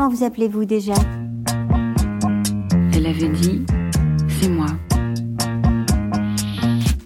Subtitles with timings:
[0.00, 0.94] Comment vous appelez-vous déjà?
[2.94, 3.66] Elle avait dit,
[4.40, 4.68] c'est moi.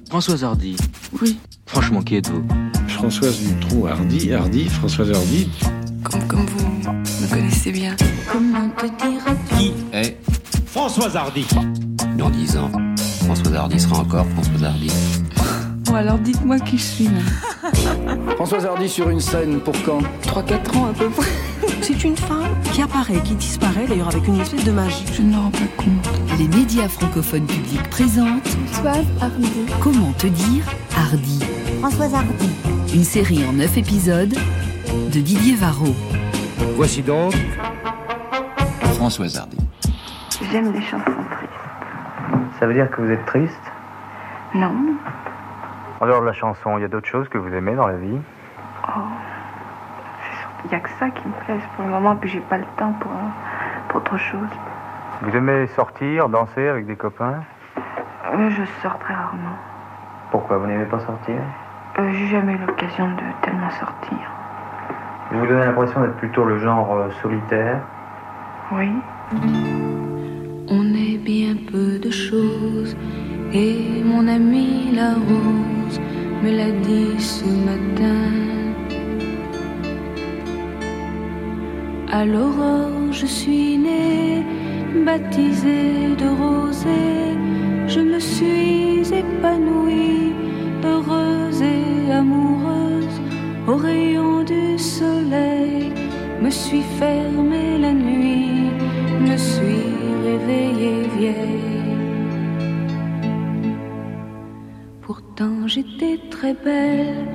[0.08, 0.76] Françoise Hardy.
[1.20, 1.40] Oui.
[1.66, 2.46] Franchement, qui êtes-vous?
[2.86, 5.50] Françoise Dutroux Hardy, Hardy, Françoise Hardy.
[6.04, 7.96] Comme, comme vous me connaissez bien.
[8.30, 9.24] Comment te dire
[9.58, 10.16] Qui est
[10.64, 11.46] Françoise Hardy?
[12.16, 12.70] Dans dix ans,
[13.24, 14.92] Françoise Hardy sera encore Françoise Hardy.
[15.86, 17.53] Bon alors dites-moi qui je suis là.
[18.36, 21.30] Françoise Hardy sur une scène pour quand 3-4 ans à peu près.
[21.80, 25.04] C'est une femme qui apparaît, qui disparaît d'ailleurs avec une espèce de magie.
[25.12, 26.38] Je ne me rends pas compte.
[26.38, 29.66] Les médias francophones publics présentent Françoise Hardy.
[29.80, 30.64] Comment te dire
[30.96, 31.40] Hardy
[31.80, 32.50] Françoise Hardy.
[32.94, 34.34] Une série en 9 épisodes
[35.12, 35.94] de Didier Varro.
[36.76, 37.34] Voici donc
[38.94, 39.58] Françoise Hardy.
[40.50, 42.58] J'aime les chansons tristes.
[42.58, 43.52] Ça veut dire que vous êtes triste?
[44.54, 44.72] Non.
[46.00, 47.96] En dehors de la chanson, il y a d'autres choses que vous aimez dans la
[47.96, 48.18] vie
[48.88, 49.00] Oh.
[50.64, 52.64] Il n'y a que ça qui me plaise pour le moment, puis j'ai pas le
[52.76, 53.12] temps pour,
[53.88, 54.48] pour autre chose.
[55.22, 57.42] Vous aimez sortir, danser avec des copains
[58.32, 59.56] Euh, je sors très rarement.
[60.30, 61.36] Pourquoi vous n'aimez pas sortir
[61.98, 64.18] Euh, j'ai jamais eu l'occasion de tellement sortir.
[65.30, 67.80] Vous vous donnez l'impression d'être plutôt le genre euh, solitaire.
[68.72, 68.90] Oui.
[70.68, 72.96] On est bien peu de choses
[73.52, 75.73] et mon ami la rose
[76.44, 78.24] me l'a dit ce matin.
[82.18, 84.42] À l'aurore, je suis née,
[85.06, 87.32] baptisée de rosée.
[87.94, 90.32] Je me suis épanouie,
[90.84, 93.18] heureuse et amoureuse.
[93.66, 95.92] Au rayon du soleil,
[96.42, 98.70] me suis fermée la nuit,
[99.28, 99.88] me suis
[100.28, 101.74] réveillée vieille.
[105.06, 107.26] Pourtant j'étais très belle,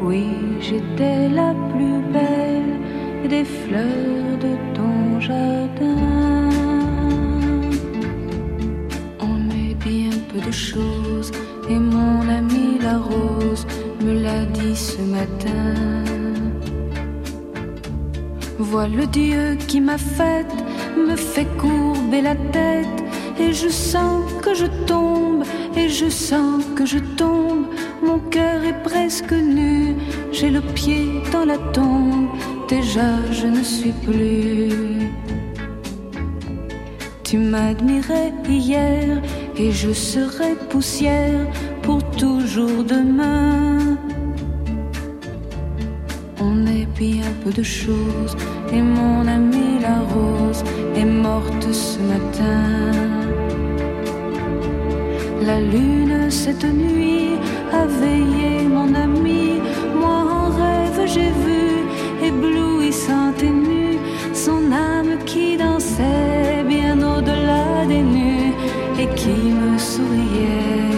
[0.00, 0.24] oui
[0.58, 6.48] j'étais la plus belle des fleurs de ton jardin.
[9.20, 11.30] On met bien peu de choses
[11.68, 13.66] et mon ami la rose
[14.02, 15.74] me l'a dit ce matin.
[18.58, 20.54] Vois le Dieu qui m'a faite,
[20.96, 22.98] me fait courber la tête,
[23.38, 25.42] et je sens que je tombe,
[25.76, 27.66] et je sens que je tombe.
[28.06, 29.94] Mon cœur est presque nu,
[30.32, 32.28] j'ai le pied dans la tombe,
[32.68, 35.10] déjà je ne suis plus.
[37.22, 39.22] Tu m'admirais hier,
[39.56, 41.46] et je serai poussière
[41.82, 43.96] pour toujours demain.
[46.40, 48.36] On est bien peu de choses
[48.72, 50.64] et mon amie la rose
[50.96, 53.04] est morte ce matin.
[55.46, 57.33] La lune cette nuit
[57.84, 59.60] a veillé mon ami,
[60.00, 61.64] moi en rêve j'ai vu
[62.28, 63.98] éblouissante et nue
[64.32, 68.52] son âme qui dansait bien au-delà des nues
[69.00, 70.94] et qui me souriait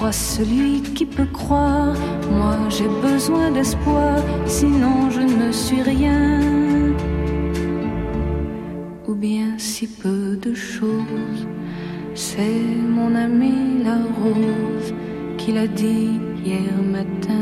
[0.00, 1.94] crois celui qui peut croire.
[2.38, 6.40] Moi j'ai besoin d'espoir, sinon je ne suis rien.
[9.06, 11.42] Ou bien si peu de choses.
[12.40, 14.94] C'est mon ami la rose
[15.36, 16.08] qui l'a dit
[16.42, 17.34] hier matin.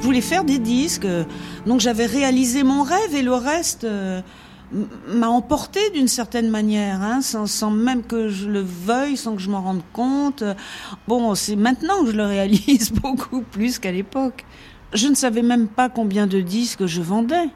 [0.00, 1.06] Je voulais faire des disques,
[1.66, 3.84] donc j'avais réalisé mon rêve et le reste.
[3.84, 4.20] euh,
[5.06, 9.50] m'a emporté d'une certaine manière, hein, sans, même que je le veuille, sans que je
[9.50, 10.42] m'en rende compte.
[11.06, 14.44] Bon, c'est maintenant que je le réalise beaucoup plus qu'à l'époque.
[14.92, 17.48] Je ne savais même pas combien de disques je vendais.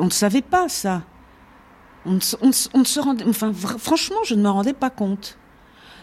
[0.00, 1.02] On ne savait pas ça.
[2.08, 2.20] On
[2.84, 5.36] se- rendait, enfin, franchement, je ne me rendais pas compte.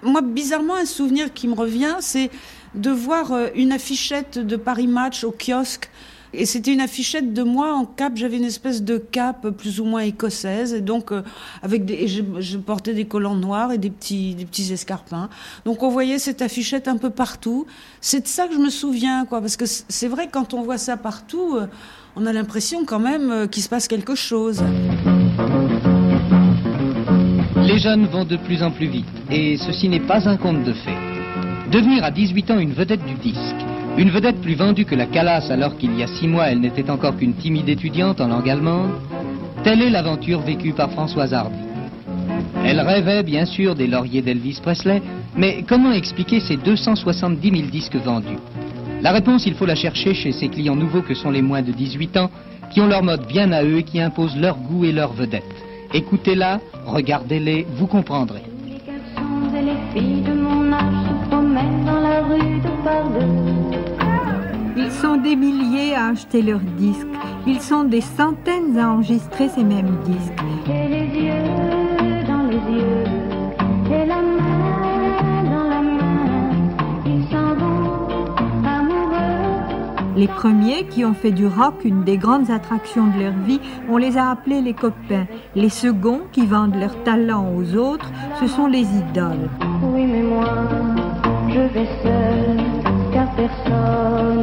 [0.03, 2.29] Moi, bizarrement, un souvenir qui me revient, c'est
[2.75, 5.89] de voir euh, une affichette de Paris Match au kiosque.
[6.37, 8.17] Et c'était une affichette de moi en cape.
[8.17, 11.23] J'avais une espèce de cape plus ou moins écossaise, et donc euh,
[11.63, 15.29] avec des, je, portais des collants noirs et des petits, des petits escarpins.
[15.63, 17.65] Donc on voyait cette affichette un peu partout.
[18.01, 20.77] C'est de ça que je me souviens, quoi, parce que c'est vrai quand on voit
[20.77, 21.67] ça partout, euh,
[22.17, 24.61] on a l'impression quand même qu'il se passe quelque chose.
[27.65, 30.71] Les jeunes vont de plus en plus vite, et ceci n'est pas un conte de
[30.71, 30.97] fées.
[31.71, 33.55] Devenir à 18 ans une vedette du disque,
[33.97, 36.91] une vedette plus vendue que la Calas alors qu'il y a six mois elle n'était
[36.91, 38.91] encore qu'une timide étudiante en langue allemande,
[39.63, 41.57] telle est l'aventure vécue par Françoise Hardy.
[42.63, 45.01] Elle rêvait bien sûr des lauriers d'Elvis Presley,
[45.35, 48.37] mais comment expliquer ces 270 000 disques vendus?
[49.01, 51.71] La réponse, il faut la chercher chez ces clients nouveaux que sont les moins de
[51.71, 52.29] 18 ans,
[52.71, 55.64] qui ont leur mode bien à eux et qui imposent leur goût et leur vedette.
[55.95, 58.41] Écoutez-la, regardez-les, vous comprendrez.
[58.67, 63.09] Les garçons et les filles de mon âge se promènent dans la rue de par
[63.11, 64.75] deux.
[64.75, 67.07] Ils sont des milliers à acheter leurs disques.
[67.47, 70.33] Ils sont des centaines à enregistrer ces mêmes disques.
[70.67, 71.74] Et les yeux
[80.25, 83.97] Les premiers qui ont fait du rock une des grandes attractions de leur vie, on
[83.97, 85.27] les a appelés les copains.
[85.55, 89.47] Les seconds qui vendent leur talent aux autres, ce sont les idoles.
[89.83, 90.67] Oui, mais moi,
[91.47, 92.57] je vais seul,
[93.13, 94.41] car personne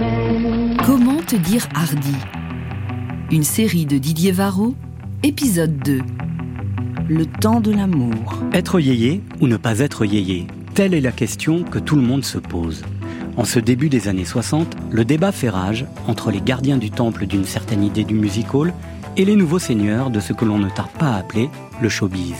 [0.00, 0.84] ne.
[0.84, 2.16] Comment te dire Hardy
[3.30, 4.74] Une série de Didier Varro,
[5.22, 6.00] épisode 2.
[7.08, 8.34] Le temps de l'amour.
[8.52, 10.48] Être yéyé ou ne pas être yéyé?
[10.74, 12.82] Telle est la question que tout le monde se pose.
[13.38, 17.24] En ce début des années 60, le débat fait rage entre les gardiens du temple
[17.24, 18.74] d'une certaine idée du music hall
[19.16, 21.48] et les nouveaux seigneurs de ce que l'on ne tarde pas à appeler
[21.80, 22.34] le showbiz.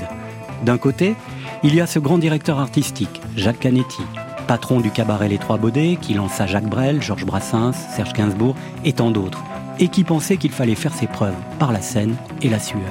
[0.64, 1.14] D'un côté,
[1.62, 4.02] il y a ce grand directeur artistique, Jacques Canetti,
[4.48, 8.92] patron du cabaret Les Trois Baudets, qui lança Jacques Brel, Georges Brassens, Serge Gainsbourg et
[8.92, 9.44] tant d'autres,
[9.78, 12.82] et qui pensait qu'il fallait faire ses preuves par la scène et la sueur.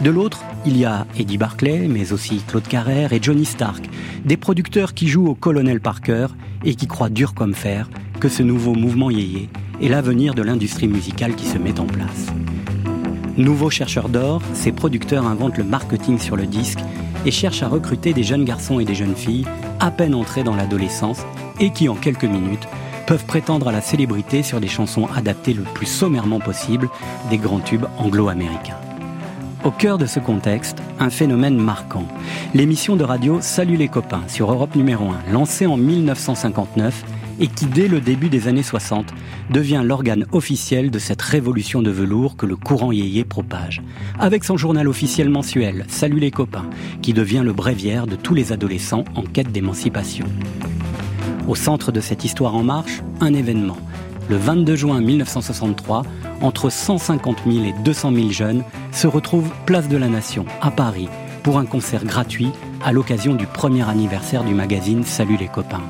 [0.00, 3.88] De l'autre, il y a Eddie Barclay, mais aussi Claude Carrère et Johnny Stark,
[4.26, 6.26] des producteurs qui jouent au colonel Parker
[6.62, 7.88] et qui croient dur comme fer
[8.20, 9.48] que ce nouveau mouvement yéyé
[9.80, 12.26] est l'avenir de l'industrie musicale qui se met en place.
[13.38, 16.80] Nouveaux chercheurs d'or, ces producteurs inventent le marketing sur le disque
[17.24, 19.46] et cherchent à recruter des jeunes garçons et des jeunes filles
[19.80, 21.22] à peine entrés dans l'adolescence
[21.60, 22.68] et qui, en quelques minutes,
[23.06, 26.90] peuvent prétendre à la célébrité sur des chansons adaptées le plus sommairement possible
[27.30, 28.76] des grands tubes anglo-américains.
[29.68, 32.08] Au cœur de ce contexte, un phénomène marquant.
[32.54, 37.04] L'émission de radio Salut les copains sur Europe numéro 1, lancée en 1959
[37.38, 39.12] et qui, dès le début des années 60,
[39.50, 43.82] devient l'organe officiel de cette révolution de velours que le courant yéyé propage.
[44.18, 46.70] Avec son journal officiel mensuel, Salut les copains,
[47.02, 50.24] qui devient le bréviaire de tous les adolescents en quête d'émancipation.
[51.46, 53.76] Au centre de cette histoire en marche, un événement.
[54.28, 56.02] Le 22 juin 1963,
[56.42, 61.08] entre 150 000 et 200 000 jeunes se retrouvent place de la Nation, à Paris,
[61.42, 62.50] pour un concert gratuit
[62.84, 65.82] à l'occasion du premier anniversaire du magazine Salut les copains.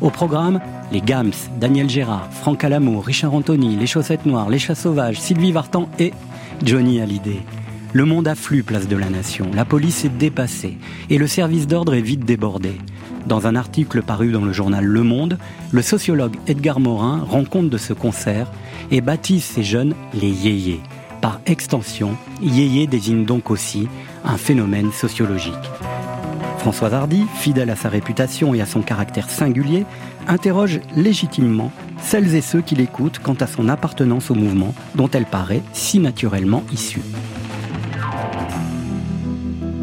[0.00, 0.60] Au programme,
[0.90, 5.52] les Gams, Daniel Gérard, Franck Alamour, Richard Anthony, Les Chaussettes Noires, Les Chats Sauvages, Sylvie
[5.52, 6.12] Vartan et
[6.64, 7.42] Johnny Hallyday.
[7.92, 10.78] Le monde afflue place de la Nation, la police est dépassée
[11.10, 12.72] et le service d'ordre est vite débordé.
[13.26, 15.38] Dans un article paru dans le journal Le Monde,
[15.72, 18.50] le sociologue Edgar Morin rend compte de ce concert
[18.90, 20.80] et baptise ces jeunes les yéyés.
[21.22, 23.88] Par extension, yéyé désigne donc aussi
[24.24, 25.54] un phénomène sociologique.
[26.58, 29.86] Françoise Hardy, fidèle à sa réputation et à son caractère singulier,
[30.28, 31.72] interroge légitimement
[32.02, 35.98] celles et ceux qui l'écoutent quant à son appartenance au mouvement dont elle paraît si
[35.98, 37.00] naturellement issue.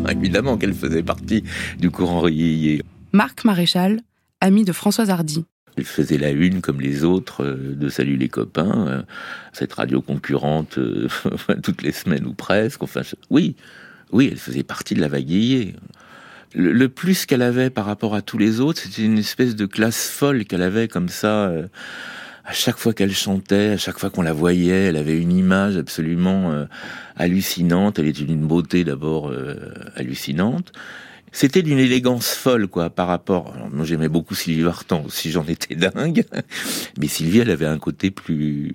[0.09, 1.43] Évidemment qu'elle faisait partie
[1.79, 2.80] du courant yéyé.
[3.13, 3.99] Marc Maréchal,
[4.39, 5.43] ami de Françoise Hardy.
[5.77, 9.01] Elle faisait la une comme les autres euh, de Salut les copains, euh,
[9.51, 11.07] cette radio concurrente euh,
[11.63, 12.81] toutes les semaines ou presque.
[13.29, 13.55] Oui,
[14.11, 15.75] oui, elle faisait partie de la yéyé.
[16.53, 19.65] Le, le plus qu'elle avait par rapport à tous les autres, c'était une espèce de
[19.65, 21.51] classe folle qu'elle avait comme ça.
[22.45, 25.77] à chaque fois qu'elle chantait, à chaque fois qu'on la voyait, elle avait une image
[25.77, 26.65] absolument
[27.15, 27.99] hallucinante.
[27.99, 29.33] Elle était d'une beauté d'abord
[29.95, 30.73] hallucinante
[31.31, 33.53] c'était d'une élégance folle, quoi, par rapport.
[33.55, 36.25] Alors, moi, j'aimais beaucoup Sylvie Vartan aussi, j'en étais dingue.
[36.99, 38.73] Mais Sylvie, elle avait un côté plus,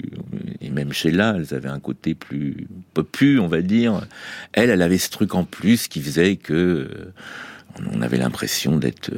[0.60, 4.06] et même Sheila, elle avait un côté plus popu, on va dire.
[4.52, 6.88] Elle, elle avait ce truc en plus qui faisait que
[7.92, 9.10] on avait l'impression d'être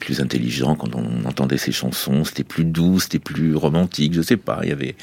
[0.00, 2.24] plus intelligent quand on entendait ses chansons.
[2.24, 4.58] C'était plus doux, c'était plus romantique, je sais pas.
[4.64, 4.96] Il y avait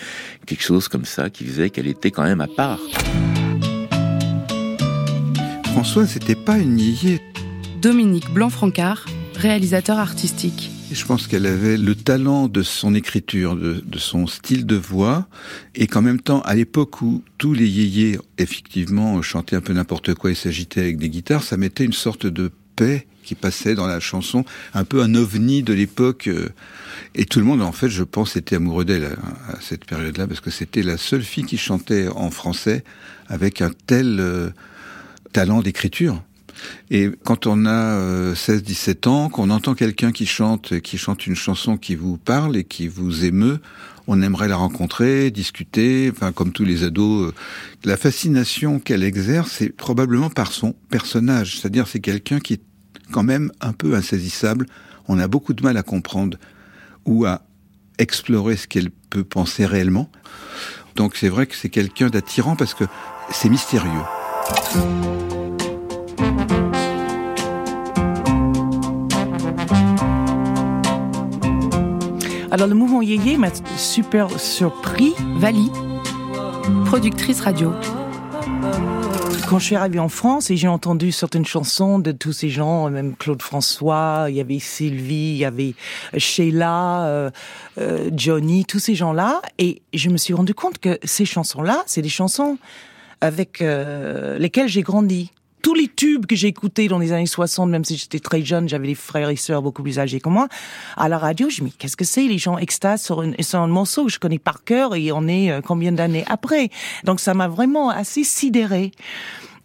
[0.46, 2.82] quelque chose comme ça qui faisait qu'elle était quand même à part.
[5.72, 7.22] François, c'était pas une yéyé
[7.82, 9.06] Dominique Blanc-Francard,
[9.36, 10.70] réalisateur artistique.
[10.92, 15.30] Je pense qu'elle avait le talent de son écriture, de, son style de voix,
[15.76, 20.14] et qu'en même temps, à l'époque où tous les yéyés, effectivement, chantaient un peu n'importe
[20.14, 23.88] quoi et s'agitaient avec des guitares, ça mettait une sorte de paix qui passait dans
[23.88, 24.44] la chanson,
[24.74, 26.30] un peu un ovni de l'époque.
[27.16, 30.42] Et tout le monde, en fait, je pense, était amoureux d'elle à, cette période-là, parce
[30.42, 32.84] que c'était la seule fille qui chantait en français
[33.30, 34.50] avec un tel euh,
[35.32, 36.22] talent d'écriture.
[36.92, 41.36] Et quand on a 16-17 euh, ans, qu'on entend quelqu'un qui chante, qui chante une
[41.36, 43.60] chanson qui vous parle et qui vous émeut,
[44.08, 47.30] on aimerait la rencontrer, discuter, enfin comme tous les ados.
[47.30, 47.34] Euh,
[47.84, 52.62] la fascination qu'elle exerce, c'est probablement par son personnage, c'est-à-dire c'est quelqu'un qui est
[53.12, 54.66] quand même un peu insaisissable.
[55.08, 56.38] On a beaucoup de mal à comprendre
[57.06, 57.44] ou à
[58.00, 60.10] explorer ce qu'elle peut penser réellement.
[60.96, 62.86] Donc c'est vrai que c'est quelqu'un d'attirant parce que
[63.32, 64.04] c'est mystérieux.
[72.60, 75.14] Alors le mouvement Yéyé m'a super surpris.
[75.38, 75.72] Vali,
[76.88, 77.72] productrice radio.
[79.48, 82.90] Quand je suis arrivée en France et j'ai entendu certaines chansons de tous ces gens,
[82.90, 85.74] même Claude François, il y avait Sylvie, il y avait
[86.18, 87.32] Sheila, euh,
[87.78, 92.02] euh, Johnny, tous ces gens-là, et je me suis rendu compte que ces chansons-là, c'est
[92.02, 92.58] des chansons
[93.22, 95.32] avec euh, lesquelles j'ai grandi
[95.70, 98.68] tous les tubes que j'ai écoutés dans les années 60, même si j'étais très jeune,
[98.68, 100.48] j'avais des frères et sœurs beaucoup plus âgés que moi,
[100.98, 103.68] à la radio, je me dis, qu'est-ce que c'est Les gens extasent sur, une, un
[103.68, 106.70] morceau que je connais par cœur et on est euh, combien d'années après?
[107.04, 108.90] Donc ça m'a vraiment assez sidéré.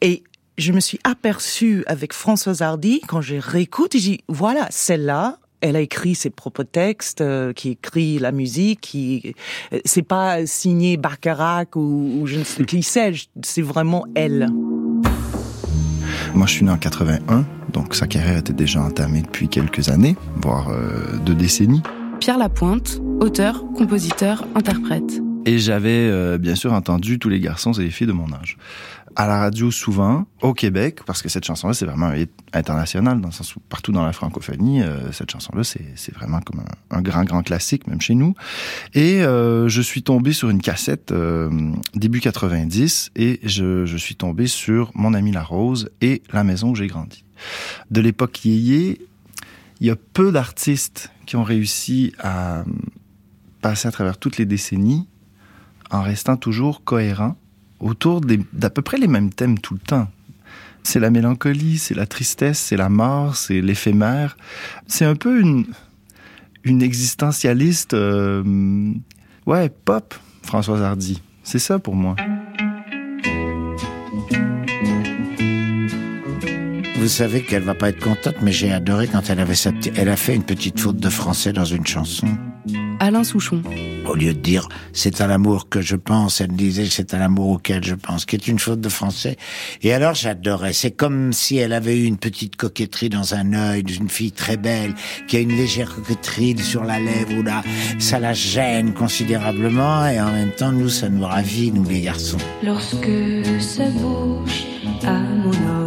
[0.02, 0.24] Et
[0.58, 5.38] je me suis aperçue avec Françoise Hardy, quand je réécoute, et j'ai dit, voilà, celle-là,
[5.62, 9.34] elle a écrit ses propres textes, euh, qui écrit la musique, qui
[9.72, 14.48] euh, c'est pas signé Baccarat ou, ou je ne sais qui c'est, c'est vraiment elle.
[16.34, 20.16] Moi, je suis né en 81, donc sa carrière était déjà entamée depuis quelques années,
[20.42, 21.82] voire euh, deux décennies.
[22.18, 25.22] Pierre Lapointe, auteur, compositeur, interprète.
[25.46, 28.56] Et j'avais euh, bien sûr entendu tous les garçons et les filles de mon âge.
[29.16, 32.12] À la radio souvent, au Québec, parce que cette chanson-là, c'est vraiment
[32.52, 36.64] international, dans le sens où partout dans la francophonie, euh, cette chanson-là, c'est vraiment comme
[36.90, 38.34] un, grand, grand classique, même chez nous.
[38.92, 41.48] Et euh, je suis tombé sur une cassette euh,
[41.94, 46.74] début 90, et je, suis tombé sur Mon ami la Rose et La maison où
[46.74, 47.24] j'ai grandi.
[47.92, 49.00] De l'époque yéyé,
[49.80, 52.64] il y a peu d'artistes qui ont réussi à
[53.60, 55.06] passer à travers toutes les décennies
[55.90, 57.36] en restant toujours cohérent
[57.84, 60.08] autour d'à peu près les mêmes thèmes tout le temps.
[60.82, 64.36] C'est la mélancolie, c'est la tristesse, c'est la mort, c'est l'éphémère.
[64.86, 65.66] C'est un peu une,
[66.64, 68.92] existentialiste, euh,
[69.46, 71.22] ouais, pop, Françoise Hardy.
[71.42, 72.16] C'est ça pour moi.
[76.96, 80.08] Vous savez qu'elle va pas être contente, mais j'ai adoré quand elle avait sa elle
[80.08, 82.28] a fait une petite faute de français dans une chanson.
[83.00, 83.62] Alain Souchon.
[84.06, 87.48] Au lieu de dire c'est à l'amour que je pense, elle disait c'est à l'amour
[87.48, 89.36] auquel je pense, qui est une faute de français.
[89.82, 90.72] Et alors j'adorais.
[90.72, 94.56] C'est comme si elle avait eu une petite coquetterie dans un œil d'une fille très
[94.56, 94.94] belle,
[95.26, 97.62] qui a une légère coquetterie sur la lèvre ou là,
[97.98, 102.38] ça la gêne considérablement et en même temps nous ça nous ravit nous les garçons.
[102.62, 103.10] Lorsque
[103.60, 104.64] sa bouche
[105.06, 105.83] à mon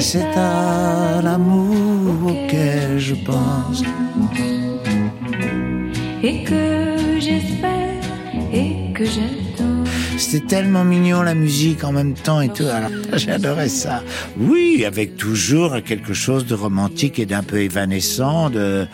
[0.00, 3.82] C'est à l'amour auquel je pense.
[6.22, 8.00] Et que j'espère
[8.50, 9.84] et que j'attends.
[10.16, 12.64] C'était tellement mignon la musique en même temps et tout.
[12.64, 14.02] Alors j'adorais ça.
[14.38, 18.86] Oui, avec toujours quelque chose de romantique et d'un peu évanescent, de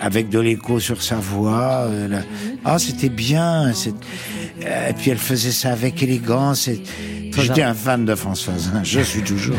[0.00, 1.88] avec de l'écho sur sa voix.
[1.90, 2.20] Euh,
[2.64, 3.70] ah, c'était bien.
[3.70, 6.70] Et puis elle faisait ça avec élégance.
[7.36, 8.70] J'étais un fan de Françoise.
[8.74, 8.80] Hein.
[8.82, 9.56] Je suis toujours.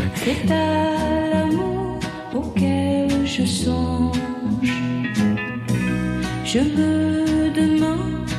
[6.56, 8.30] Je me demande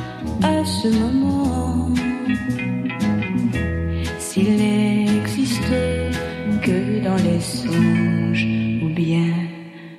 [0.42, 1.94] à ce moment
[4.18, 5.60] s'il n'existe
[6.62, 8.46] que dans les songes
[8.82, 9.34] ou bien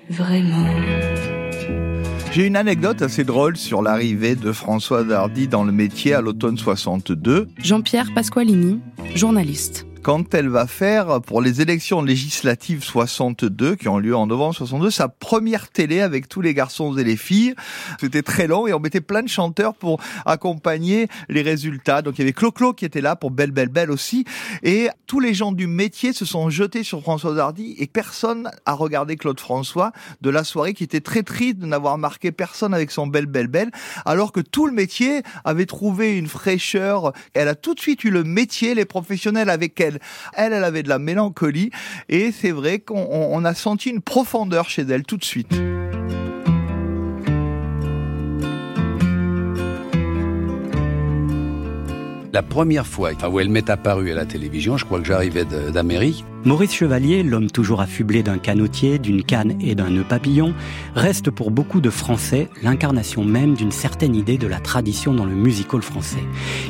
[0.10, 0.66] vraiment.
[2.32, 6.58] J'ai une anecdote assez drôle sur l'arrivée de François Hardy dans le métier à l'automne
[6.58, 7.48] 62.
[7.60, 8.80] Jean-Pierre Pasqualini,
[9.14, 14.56] journaliste quand elle va faire pour les élections législatives 62 qui ont lieu en novembre
[14.56, 17.56] 62 sa première télé avec tous les garçons et les filles.
[18.00, 22.02] C'était très long et on mettait plein de chanteurs pour accompagner les résultats.
[22.02, 24.24] Donc il y avait Clo-Clo qui était là pour Belle Belle Belle aussi
[24.64, 28.72] et tous les gens du métier se sont jetés sur François Hardy et personne a
[28.76, 32.92] regardé Claude François de la soirée qui était très triste de n'avoir marqué personne avec
[32.92, 33.72] son Belle Belle Belle
[34.06, 37.12] alors que tout le métier avait trouvé une fraîcheur.
[37.34, 39.97] Elle a tout de suite eu le métier, les professionnels avec elle
[40.34, 41.72] elle, elle avait de la mélancolie
[42.10, 45.54] et c'est vrai qu'on a senti une profondeur chez elle tout de suite.
[52.38, 56.24] La première fois où elle m'est apparue à la télévision, je crois que j'arrivais d'Amérique.
[56.46, 60.54] Maurice Chevalier, l'homme toujours affublé d'un canotier, d'une canne et d'un nœud papillon,
[60.94, 65.34] reste pour beaucoup de Français l'incarnation même d'une certaine idée de la tradition dans le
[65.34, 66.24] musical français.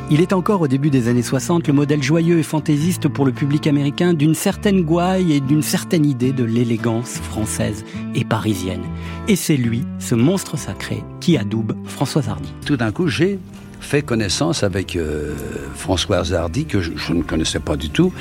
[0.09, 3.33] Il est encore au début des années 60 le modèle joyeux et fantaisiste pour le
[3.33, 7.83] public américain d'une certaine gouaille et d'une certaine idée de l'élégance française
[8.15, 8.86] et parisienne.
[9.27, 12.53] Et c'est lui, ce monstre sacré, qui adoube François Hardy.
[12.65, 13.38] Tout d'un coup, j'ai
[13.79, 15.34] fait connaissance avec euh,
[15.75, 18.12] Françoise Hardy, que je, je, ne connaissais pas du tout,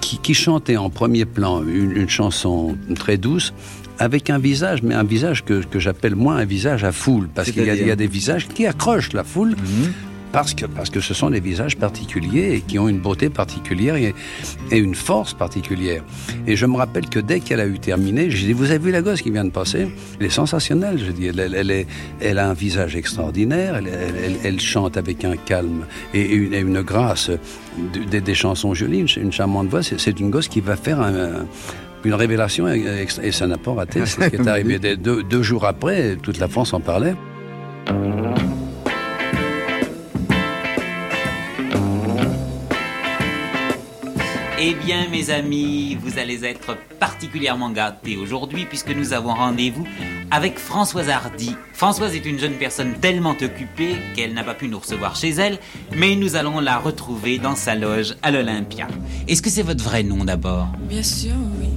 [0.00, 3.52] qui, qui chantait en premier plan une, une, chanson très douce,
[3.98, 7.50] avec un visage, mais un visage que, que j'appelle moins un visage à foule, parce
[7.50, 9.50] qu'il y, y, a des visages qui accrochent la foule.
[9.50, 10.09] Mm -hmm.
[10.32, 13.96] Parce que, parce que ce sont des visages particuliers et qui ont une beauté particulière
[13.96, 14.14] et,
[14.70, 16.02] et une force particulière.
[16.46, 18.90] Et je me rappelle que dès qu'elle a eu terminé, j'ai dit, vous avez vu
[18.90, 19.88] la gosse qui vient de passer?
[20.18, 21.86] Elle est sensationnelle, je dis, elle, elle, est,
[22.20, 23.80] elle a un visage extraordinaire,
[24.44, 27.30] elle, chante avec un calme et une, et une grâce,
[28.10, 31.46] des, des chansons jolies, une, une charmante voix, c'est une gosse qui va faire un,
[32.04, 34.00] une révélation et, et ça n'a pas raté.
[34.06, 37.14] C'est ce qui est arrivé deux, deux jours après, toute la France en parlait.
[44.70, 49.84] Eh bien, mes amis, vous allez être particulièrement gâtés aujourd'hui puisque nous avons rendez-vous
[50.30, 51.56] avec Françoise Hardy.
[51.72, 55.58] Françoise est une jeune personne tellement occupée qu'elle n'a pas pu nous recevoir chez elle,
[55.96, 58.86] mais nous allons la retrouver dans sa loge à l'Olympia.
[59.26, 60.68] Est-ce que c'est votre vrai nom d'abord?
[60.88, 61.70] Bien sûr, oui.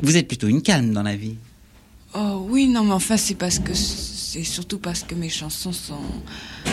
[0.00, 1.34] Vous êtes plutôt une calme dans la vie.
[2.14, 3.72] Oh oui, non, mais enfin, c'est parce que
[4.32, 5.94] c'est surtout parce que mes chansons sont,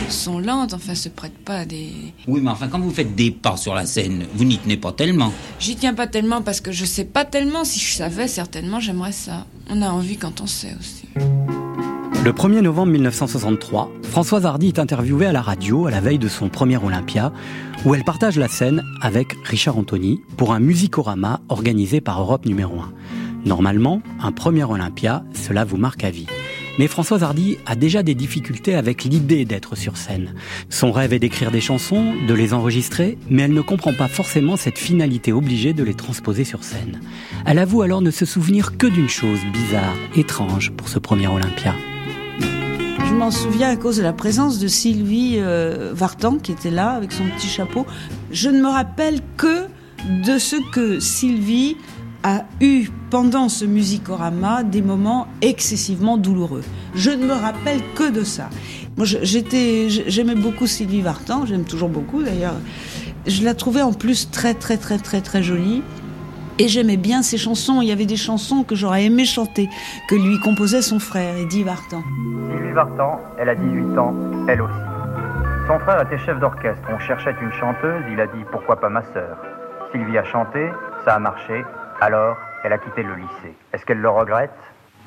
[0.09, 1.89] sont lentes, enfin, se prêtent pas à des.
[2.27, 4.91] Oui, mais enfin, quand vous faites des pas sur la scène, vous n'y tenez pas
[4.91, 5.33] tellement.
[5.59, 7.65] J'y tiens pas tellement parce que je sais pas tellement.
[7.65, 9.47] Si je savais, certainement, j'aimerais ça.
[9.71, 11.07] On a envie quand on sait aussi.
[12.23, 16.27] Le 1er novembre 1963, Françoise Hardy est interviewée à la radio à la veille de
[16.27, 17.33] son premier Olympia,
[17.85, 22.79] où elle partage la scène avec Richard Anthony pour un musicorama organisé par Europe numéro
[22.79, 22.93] 1.
[23.45, 26.27] Normalement, un premier Olympia, cela vous marque à vie.
[26.77, 30.35] Mais Françoise Hardy a déjà des difficultés avec l'idée d'être sur scène.
[30.69, 34.57] Son rêve est d'écrire des chansons, de les enregistrer, mais elle ne comprend pas forcément
[34.57, 37.01] cette finalité obligée de les transposer sur scène.
[37.45, 41.73] Elle avoue alors ne se souvenir que d'une chose bizarre, étrange pour ce premier Olympia.
[42.39, 46.89] Je m'en souviens à cause de la présence de Sylvie euh, Vartan qui était là
[46.91, 47.85] avec son petit chapeau.
[48.31, 49.65] Je ne me rappelle que
[50.25, 51.77] de ce que Sylvie
[52.27, 56.63] a eu pendant ce musicorama des moments excessivement douloureux.
[56.93, 58.49] Je ne me rappelle que de ça.
[58.97, 62.55] Moi, j'étais, j'aimais beaucoup Sylvie Vartan, j'aime toujours beaucoup d'ailleurs.
[63.27, 65.83] Je la trouvais en plus très très très très très jolie.
[66.59, 67.81] Et j'aimais bien ses chansons.
[67.81, 69.69] Il y avait des chansons que j'aurais aimé chanter,
[70.09, 72.03] que lui composait son frère, Eddie Vartan.
[72.51, 74.13] Sylvie Vartan, elle a 18 ans,
[74.49, 74.73] elle aussi.
[75.67, 76.81] Son frère était chef d'orchestre.
[76.89, 79.37] On cherchait une chanteuse, il a dit pourquoi pas ma sœur?
[79.91, 80.67] Sylvie a chanté,
[81.05, 81.63] ça a marché,
[82.01, 83.55] alors elle a quitté le lycée.
[83.73, 84.51] Est-ce qu'elle le regrette?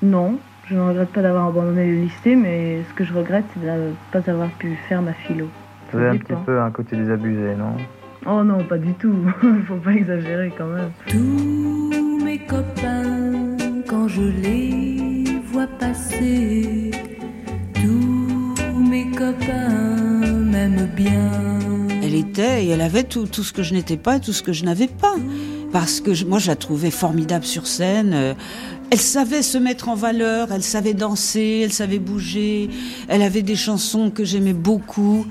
[0.03, 3.61] Non, je ne regrette pas d'avoir abandonné le lycée, mais ce que je regrette, c'est
[3.61, 5.49] de ne pas avoir pu faire ma philo.
[5.93, 7.77] Vous avez un petit peu un côté désabusé, non?
[8.27, 9.15] Oh non, pas du tout.
[9.67, 10.91] Faut pas exagérer quand même.
[11.07, 13.57] Tous mes copains,
[13.89, 16.91] quand je les vois passer,
[17.75, 19.97] tous mes copains
[20.45, 21.31] m'aiment bien.
[22.03, 24.43] Elle était et elle avait tout, tout ce que je n'étais pas et tout ce
[24.43, 25.17] que je n'avais pas.
[25.73, 28.13] Parce que moi, je la trouvais formidable sur scène.
[28.15, 28.35] Euh,
[28.91, 32.69] Elle savait se mettre en valeur, elle savait danser, elle savait bouger.
[33.09, 35.27] Elle avait des chansons que j'aimais beaucoup.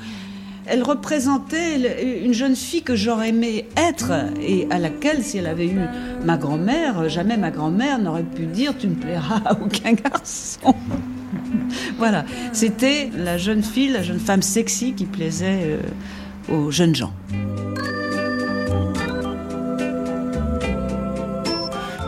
[0.66, 5.66] Elle représentait une jeune fille que j'aurais aimé être et à laquelle, si elle avait
[5.66, 5.80] eu
[6.24, 10.76] ma grand-mère, jamais ma grand-mère n'aurait pu dire tu ne plairas à aucun garçon.
[11.98, 12.24] voilà,
[12.54, 17.14] c'était la jeune fille, la jeune femme sexy qui plaisait euh, aux jeunes gens.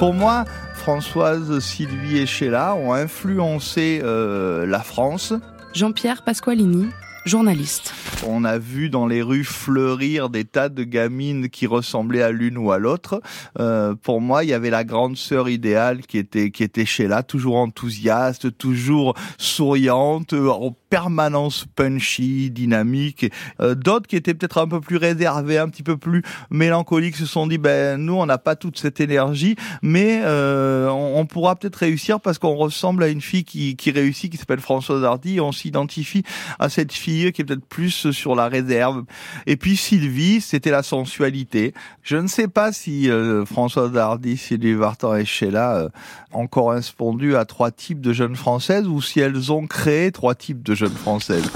[0.02, 5.32] Pour moi, Françoise, Sylvie et Sheila ont influencé euh, la France.
[5.76, 6.88] Jean-Pierre Pasqualini,
[7.24, 7.94] journaliste.
[8.26, 12.58] On a vu dans les rues fleurir des tas de gamines qui ressemblaient à l'une
[12.58, 13.22] ou à l'autre.
[13.60, 17.22] Euh, pour moi, il y avait la grande sœur idéale qui était qui était Sheila,
[17.22, 23.32] toujours enthousiaste, toujours souriante, en permanence punchy, dynamique.
[23.62, 27.26] Euh, D'autres qui étaient peut-être un peu plus réservés, un petit peu plus mélancoliques, se
[27.26, 31.56] sont dit ben nous on n'a pas toute cette énergie, mais euh, on, on, pourra
[31.56, 35.40] peut-être réussir parce qu'on ressemble à une fille qui, qui réussit, qui s'appelle Françoise Hardy.
[35.40, 36.24] On s'identifie
[36.60, 39.06] à cette fille qui est peut-être plus sur la réserve.
[39.48, 41.74] Et puis Sylvie, c'était la sensualité.
[42.04, 45.90] Je ne sais pas si euh, Françoise Hardy, Sylvie Vartan et Sheila euh,
[46.34, 50.62] ont correspondu à trois types de jeunes françaises ou si elles ont créé trois types
[50.62, 51.50] de jeunes françaises.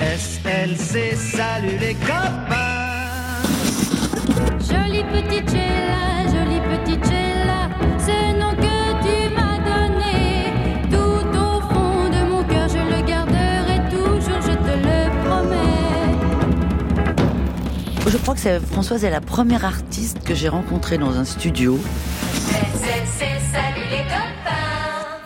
[0.00, 2.76] SLC, salut les copains
[4.60, 7.68] Jolie petite Sheila, jolie petite Sheila,
[7.98, 10.52] ce nom que tu m'as donné,
[10.90, 16.16] tout au fond de mon cœur, je le garderai toujours, je te le promets.
[18.06, 21.78] Je crois que c'est Françoise est la première artiste que j'ai rencontrée dans un studio.
[22.50, 23.35] SLC,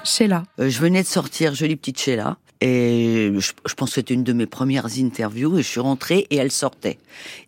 [0.04, 0.44] Sheila.
[0.58, 2.38] Euh, je venais de sortir Jolie petite Sheila.
[2.62, 6.36] Et je, pense que c'était une de mes premières interviews et je suis rentrée et
[6.36, 6.98] elle sortait.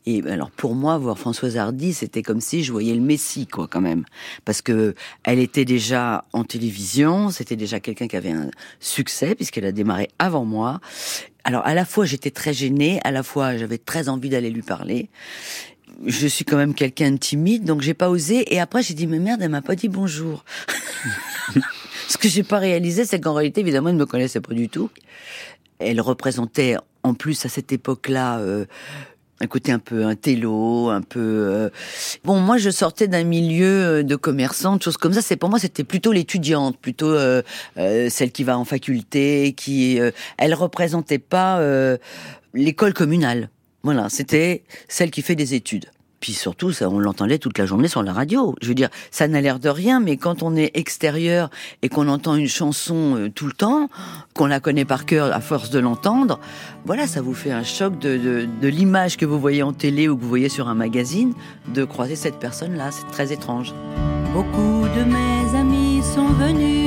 [0.06, 3.68] Et alors pour moi, voir Françoise Hardy, c'était comme si je voyais le Messie, quoi,
[3.68, 4.06] quand même,
[4.46, 9.66] parce que elle était déjà en télévision, c'était déjà quelqu'un qui avait un succès puisqu'elle
[9.66, 10.80] a démarré avant moi.
[11.44, 14.62] Alors à la fois j'étais très gênée, à la fois j'avais très envie d'aller lui
[14.62, 15.10] parler.
[16.06, 18.54] Je suis quand même quelqu'un de timide, donc j'ai pas osé.
[18.54, 20.42] Et après j'ai dit mais merde, elle m'a pas dit bonjour.
[22.08, 24.68] Ce que j'ai pas réalisé, c'est qu'en réalité, évidemment, elle ne me connaissait pas du
[24.68, 24.90] tout.
[25.78, 28.66] Elle représentait en plus à cette époque-là euh,
[29.40, 31.70] un côté un peu un télo, un peu euh,
[32.24, 32.38] bon.
[32.40, 35.22] Moi, je sortais d'un milieu euh, de commerçants, de choses comme ça.
[35.22, 37.42] C'est pour moi, c'était plutôt l'étudiante, plutôt euh,
[37.76, 41.60] euh, celle qui va en faculté, qui euh, elle représentait pas
[42.54, 43.50] l'école communale.
[43.82, 45.86] Voilà, c'était celle qui fait des études.
[46.22, 48.54] Puis surtout, ça, on l'entendait toute la journée sur la radio.
[48.62, 51.50] Je veux dire, ça n'a l'air de rien, mais quand on est extérieur
[51.82, 53.88] et qu'on entend une chanson euh, tout le temps,
[54.32, 56.38] qu'on la connaît par cœur à force de l'entendre,
[56.84, 60.08] voilà, ça vous fait un choc de, de, de l'image que vous voyez en télé
[60.08, 61.34] ou que vous voyez sur un magazine,
[61.74, 62.92] de croiser cette personne-là.
[62.92, 63.74] C'est très étrange.
[64.32, 66.81] Beaucoup de mes amis sont venus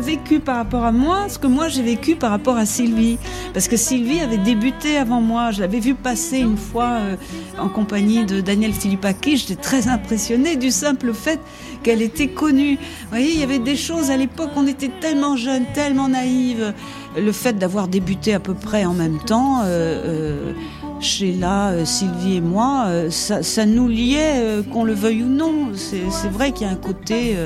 [0.00, 3.18] vécu par rapport à moi ce que moi j'ai vécu par rapport à Sylvie.
[3.52, 5.50] Parce que Sylvie avait débuté avant moi.
[5.50, 7.16] Je l'avais vue passer une fois euh,
[7.58, 9.36] en compagnie de Daniel Philippaki.
[9.36, 11.40] J'étais très impressionnée du simple fait
[11.82, 12.76] qu'elle était connue.
[12.76, 16.74] Vous voyez, il y avait des choses à l'époque, on était tellement jeunes, tellement naïves.
[17.16, 20.52] Le fait d'avoir débuté à peu près en même temps, euh, euh,
[21.00, 25.68] Sheila, euh, Sylvie et moi, euh, ça, ça nous liait, qu'on le veuille ou non.
[25.74, 27.36] C'est vrai qu'il y a un côté...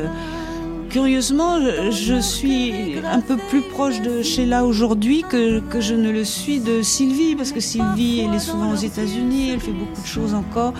[0.90, 1.60] Curieusement,
[1.92, 6.58] je, suis un peu plus proche de Sheila aujourd'hui que, que je ne le suis
[6.58, 10.34] de Sylvie, parce que Sylvie, elle est souvent aux États-Unis, elle fait beaucoup de choses
[10.34, 10.74] encore.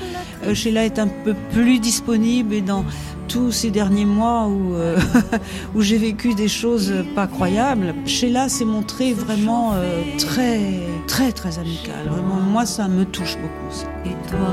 [0.45, 2.85] Euh, Sheila est un peu plus disponible et dans
[3.29, 4.99] tous ces derniers mois où, euh,
[5.77, 10.61] où j'ai vécu des choses pas croyables, Sheila s'est montrée vraiment euh, très,
[11.07, 12.09] très, très amicale.
[12.09, 14.09] Vraiment, moi, ça me touche beaucoup.
[14.11, 14.49] Et toi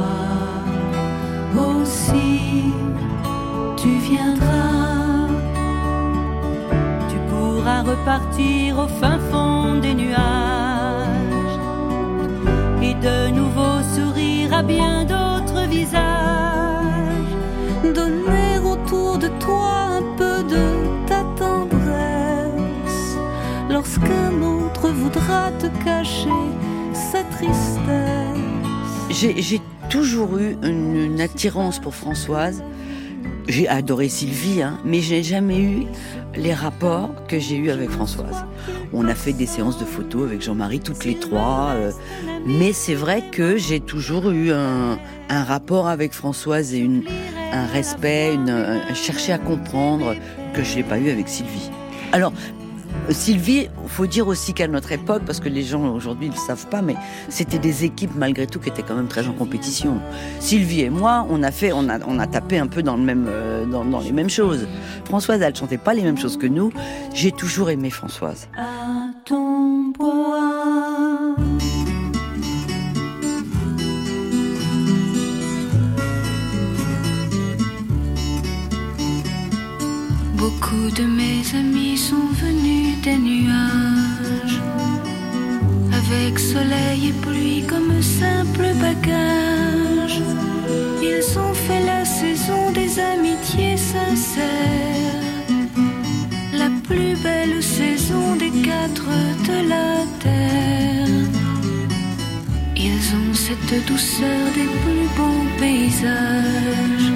[1.81, 2.61] aussi,
[3.75, 4.76] tu viendras.
[7.67, 10.17] Repartir au fin fond des nuages
[12.81, 16.01] et de nouveau sourire à bien d'autres visages.
[17.83, 23.17] Donner autour de toi un peu de ta tendresse
[23.69, 26.29] lorsqu'un autre voudra te cacher
[26.93, 27.75] sa tristesse.
[29.09, 32.63] J'ai toujours eu une, une attirance pour Françoise.
[33.49, 35.85] J'ai adoré Sylvie, hein, mais j'ai jamais eu
[36.37, 38.45] les rapports que j'ai eus avec Françoise.
[38.93, 41.71] On a fait des séances de photos avec Jean-Marie, toutes les trois.
[41.75, 41.91] euh,
[42.45, 44.97] mais c'est vrai que j'ai toujours eu un,
[45.29, 47.03] rapport avec Françoise et une,
[47.51, 50.15] un respect, une, un- chercher à comprendre
[50.53, 51.69] que je n'ai pas eu avec Sylvie.
[52.13, 52.31] Alors,
[53.09, 56.67] Sylvie, faut dire aussi qu'à notre époque, parce que les gens aujourd'hui ne le savent
[56.67, 56.95] pas, mais
[57.29, 59.99] c'était des équipes malgré tout qui étaient quand même très en compétition.
[60.39, 64.29] Sylvie et moi, on a fait, on a, tapé un peu euh, dans, les mêmes
[64.29, 64.67] choses.
[65.05, 66.71] Françoise, elle chantait pas les mêmes choses que nous.
[67.13, 68.49] J'ai toujours aimé Françoise.
[68.57, 69.67] à ton.
[80.37, 82.76] Beaucoup de mes amis sont venus
[83.15, 84.61] nuages,
[85.93, 90.21] avec soleil et pluie comme simple bagage.
[91.01, 95.07] Ils ont fait la saison des amitiés sincères
[96.53, 99.11] la plus belle saison des quatre
[99.49, 99.89] de la
[100.19, 101.27] terre.
[102.75, 107.11] Ils ont cette douceur des plus beaux paysages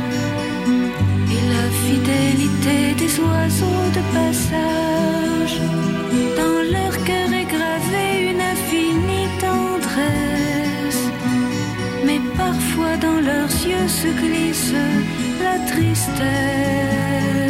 [1.72, 5.56] fidélité des oiseaux de passage.
[6.40, 11.04] Dans leur cœur est gravée une infinie tendresse,
[12.06, 14.74] mais parfois dans leurs yeux se glisse
[15.44, 17.41] la tristesse.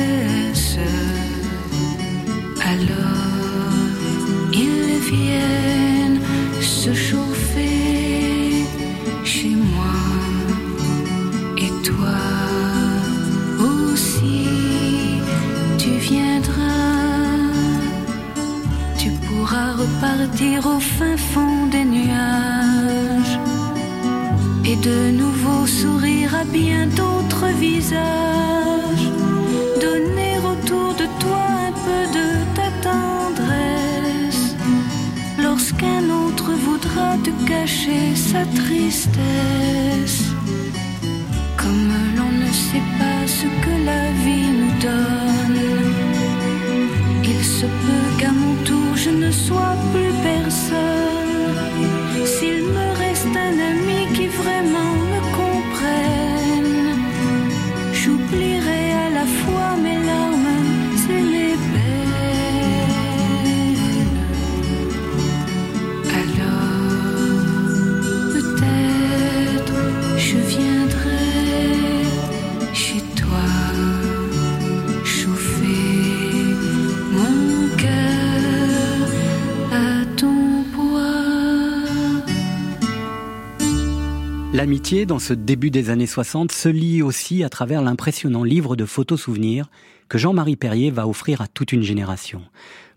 [84.91, 89.21] Dans ce début des années 60, se lie aussi à travers l'impressionnant livre de photos
[89.21, 89.69] souvenirs
[90.09, 92.41] que Jean-Marie Perrier va offrir à toute une génération.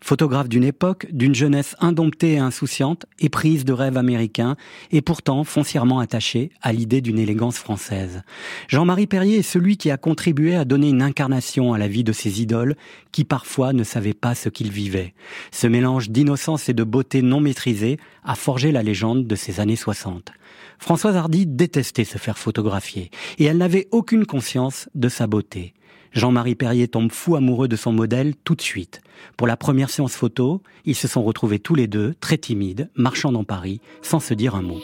[0.01, 4.57] Photographe d'une époque, d'une jeunesse indomptée et insouciante, éprise de rêves américains,
[4.91, 8.23] et pourtant foncièrement attachée à l'idée d'une élégance française.
[8.67, 12.13] Jean-Marie Perrier est celui qui a contribué à donner une incarnation à la vie de
[12.13, 12.75] ses idoles,
[13.13, 15.15] qui parfois ne savaient pas ce qu'ils vivaient.
[15.53, 19.77] Ce mélange d'innocence et de beauté non maîtrisée a forgé la légende de ces années
[19.77, 20.33] 60.
[20.79, 25.75] Françoise Hardy détestait se faire photographier, et elle n'avait aucune conscience de sa beauté.
[26.15, 29.01] Jean-Marie Perrier tombe fou amoureux de son modèle tout de suite.
[29.37, 33.33] Pour la première séance photo, ils se sont retrouvés tous les deux, très timides, marchant
[33.33, 34.81] dans Paris, sans se dire un mot.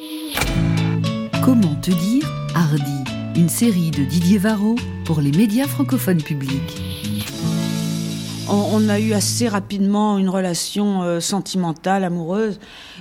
[1.44, 3.04] Comment te dire Hardy,
[3.36, 4.74] une série de Didier Varro
[5.04, 6.82] pour les médias francophones publics.
[8.48, 12.58] On, a eu assez rapidement une relation euh, sentimentale, amoureuse,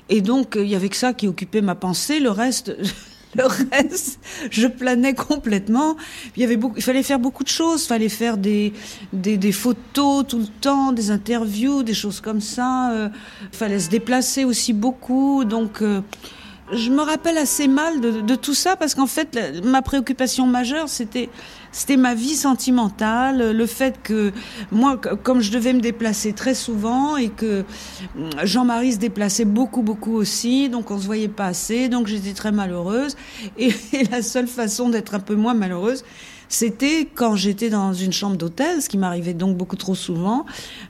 [0.10, 2.20] et donc euh, il y avait que ça qui occupait ma pensée.
[2.20, 2.76] Le reste,
[3.36, 4.20] le reste,
[4.52, 5.96] je planais complètement.
[6.36, 7.84] Il y avait beaucoup, il fallait faire beaucoup de choses.
[7.84, 8.74] Il fallait faire des,
[9.14, 12.92] des, des, photos tout le temps, des interviews, des choses comme ça.
[12.92, 13.10] Euh,
[13.52, 15.46] il fallait se déplacer aussi beaucoup.
[15.46, 16.02] Donc, euh,
[16.72, 20.90] je me rappelle assez mal de, de tout ça parce qu'en fait, ma préoccupation majeure,
[20.90, 21.30] c'était
[21.72, 24.32] c'était ma vie sentimentale, le fait que
[24.72, 27.64] moi, comme je devais me déplacer très souvent et que
[28.44, 32.52] Jean-Marie se déplaçait beaucoup, beaucoup aussi, donc on se voyait pas assez, donc j'étais très
[32.52, 33.16] malheureuse.
[33.58, 33.72] Et,
[34.12, 36.04] la seule façon d'être un peu moins malheureuse,
[36.48, 40.46] c'était quand j'étais dans une chambre d'hôtel, ce qui m'arrivait donc beaucoup trop souvent,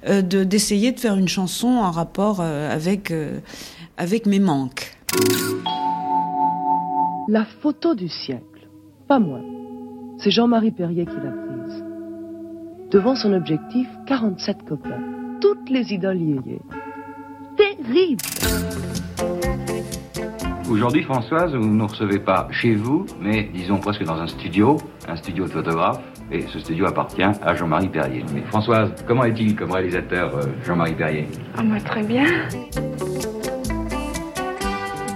[0.08, 3.40] euh, de d'essayer de faire une chanson en rapport euh, avec euh,
[3.98, 4.99] avec mes manques.
[7.28, 8.68] La photo du siècle,
[9.08, 9.40] pas moi.
[10.18, 11.84] C'est Jean-Marie Perrier qui l'a prise.
[12.92, 15.02] Devant son objectif, 47 copains.
[15.42, 16.62] Toutes les idoles yéyé.
[17.58, 18.22] Terrible
[20.70, 24.78] Aujourd'hui, Françoise, vous ne nous recevez pas chez vous, mais disons presque dans un studio,
[25.08, 26.00] un studio de photographe,
[26.32, 28.24] et ce studio appartient à Jean-Marie Perrier.
[28.34, 31.28] Mais Françoise, comment est-il comme réalisateur, euh, Jean-Marie Perrier?
[31.58, 32.26] Ah, moi, très bien.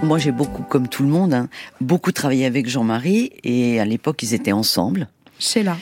[0.04, 1.48] Moi, j'ai beaucoup, comme tout le monde, hein,
[1.80, 5.08] beaucoup travaillé avec Jean-Marie et à l'époque, ils étaient ensemble.
[5.38, 5.78] C'est là.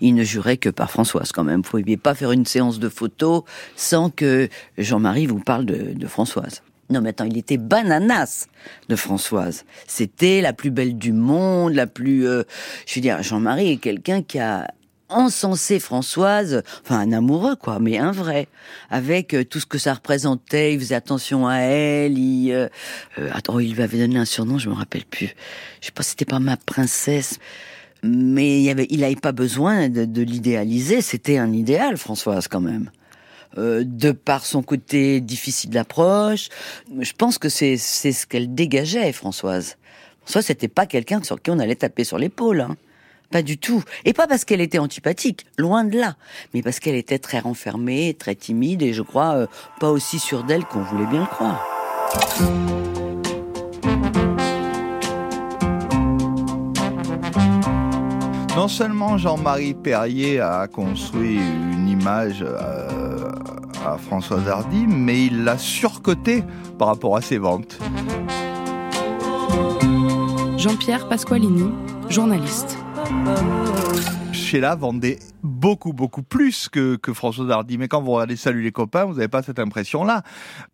[0.00, 1.62] Il ne jurait que par Françoise quand même.
[1.62, 3.44] Vous ne pouviez pas faire une séance de photos
[3.76, 6.62] sans que Jean-Marie vous parle de, Françoise.
[6.90, 8.48] Non, mais attends, il était bananas
[8.88, 9.64] de Françoise.
[9.86, 12.26] C'était la plus belle du monde, la plus.
[12.26, 12.42] Euh,
[12.86, 14.66] je veux dire, Jean-Marie est quelqu'un qui a
[15.10, 18.48] encensé Françoise, enfin un amoureux quoi, mais un vrai,
[18.90, 20.74] avec euh, tout ce que ça représentait.
[20.74, 22.18] Il faisait attention à elle.
[22.18, 22.68] Il, euh,
[23.18, 25.34] euh, attends, il lui avait donné un surnom, je me rappelle plus.
[25.80, 27.38] Je sais pas, c'était pas ma princesse,
[28.02, 31.02] mais il avait, il avait pas besoin de, l'idéaliser.
[31.02, 32.90] C'était un idéal, Françoise quand même.
[33.56, 36.48] de par son côté difficile d'approche,
[37.00, 39.76] je pense que c'est c'est ce qu'elle dégageait, Françoise.
[40.22, 42.60] Françoise, c'était pas quelqu'un sur qui on allait taper sur l'épaule.
[42.60, 42.76] Hein.
[43.30, 43.84] Pas du tout.
[44.04, 46.16] Et pas parce qu'elle était antipathique, loin de là,
[46.52, 49.46] mais parce qu'elle était très renfermée, très timide et je crois euh,
[49.78, 51.64] pas aussi sûre d'elle qu'on voulait bien le croire.
[58.56, 63.28] Non seulement Jean-Marie Perrier a construit une image euh,
[63.86, 66.42] à Françoise Hardy, mais il l'a surcoté
[66.78, 67.78] par rapport à ses ventes.
[70.58, 71.70] Jean-Pierre Pasqualini,
[72.08, 72.76] journaliste.
[73.02, 74.19] Oh.
[74.50, 77.78] Sheila vendait beaucoup, beaucoup plus que, que François Hardy.
[77.78, 80.24] Mais quand vous regardez Salut les copains, vous n'avez pas cette impression-là.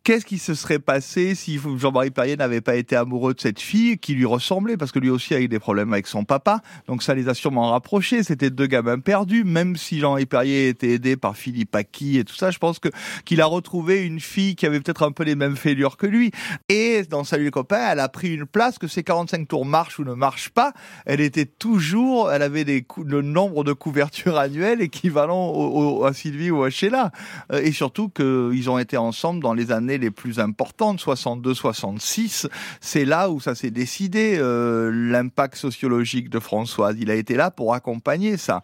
[0.02, 3.98] Qu'est-ce qui se serait passé si Jean-Marie Perrier n'avait pas été amoureux de cette fille
[3.98, 4.78] qui lui ressemblait?
[4.78, 6.62] Parce que lui aussi a eu des problèmes avec son papa.
[6.86, 8.22] Donc ça les a sûrement rapprochés.
[8.22, 9.44] C'était deux gamins perdus.
[9.44, 12.88] Même si Jean-Marie Perrier était aidé par Philippe Aki et tout ça, je pense que
[13.26, 16.30] qu'il a retrouvé une fille qui avait peut-être un peu les mêmes fêlures que lui.
[16.70, 19.98] Et dans Salut les copains, elle a pris une place que ces 45 tours marchent
[19.98, 20.72] ou ne marchent pas.
[21.04, 26.62] Elle était toujours, elle avait des le nombre de couvertures annuelles équivalent à Sylvie ou
[26.62, 27.10] à Sheila.
[27.52, 32.48] Euh, et surtout qu'ils ont été ensemble dans les années les plus importantes, 62-66.
[32.80, 36.96] C'est là où ça s'est décidé, euh, l'impact sociologique de Françoise.
[36.98, 38.62] Il a été là pour accompagner ça.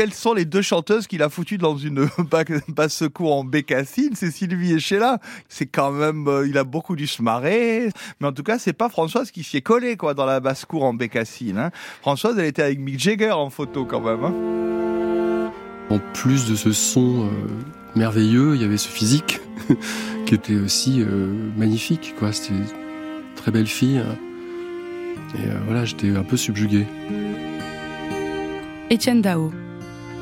[0.00, 2.08] Quelles sont les deux chanteuses qu'il a foutues dans une
[2.68, 4.10] basse secours en bécassine?
[4.14, 5.18] C'est Sylvie et Sheila.
[5.48, 7.90] C'est quand même, euh, il a beaucoup dû se marrer.
[8.20, 10.66] Mais en tout cas, c'est pas Françoise qui s'y est collée, quoi, dans la basse
[10.66, 11.58] cour en bécassine.
[11.58, 11.70] Hein.
[12.00, 14.22] Françoise, elle était avec Mick Jagger en photo, quand même.
[14.22, 15.50] Hein.
[15.90, 17.30] En plus de ce son euh,
[17.96, 19.40] merveilleux, il y avait ce physique
[20.26, 22.32] qui était aussi euh, magnifique, quoi.
[22.32, 22.66] C'était une
[23.34, 23.98] très belle fille.
[23.98, 24.16] Hein.
[25.34, 26.86] Et voilà, j'étais un peu subjugué.
[28.90, 29.52] Étienne Dao,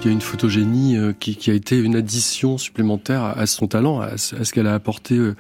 [0.01, 3.67] Il y a une photogénie euh, qui, qui, a été une addition supplémentaire à, son
[3.67, 5.35] talent, à, ce qu'elle a apporté euh,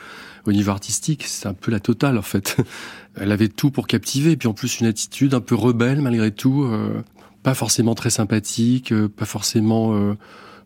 [0.45, 1.25] au niveau artistique.
[1.27, 2.57] C'est un peu la totale en fait.
[3.16, 6.33] Elle avait tout pour captiver, et puis en plus une attitude un peu rebelle malgré
[6.33, 7.03] tout, euh,
[7.42, 10.16] pas forcément très sympathique, pas forcément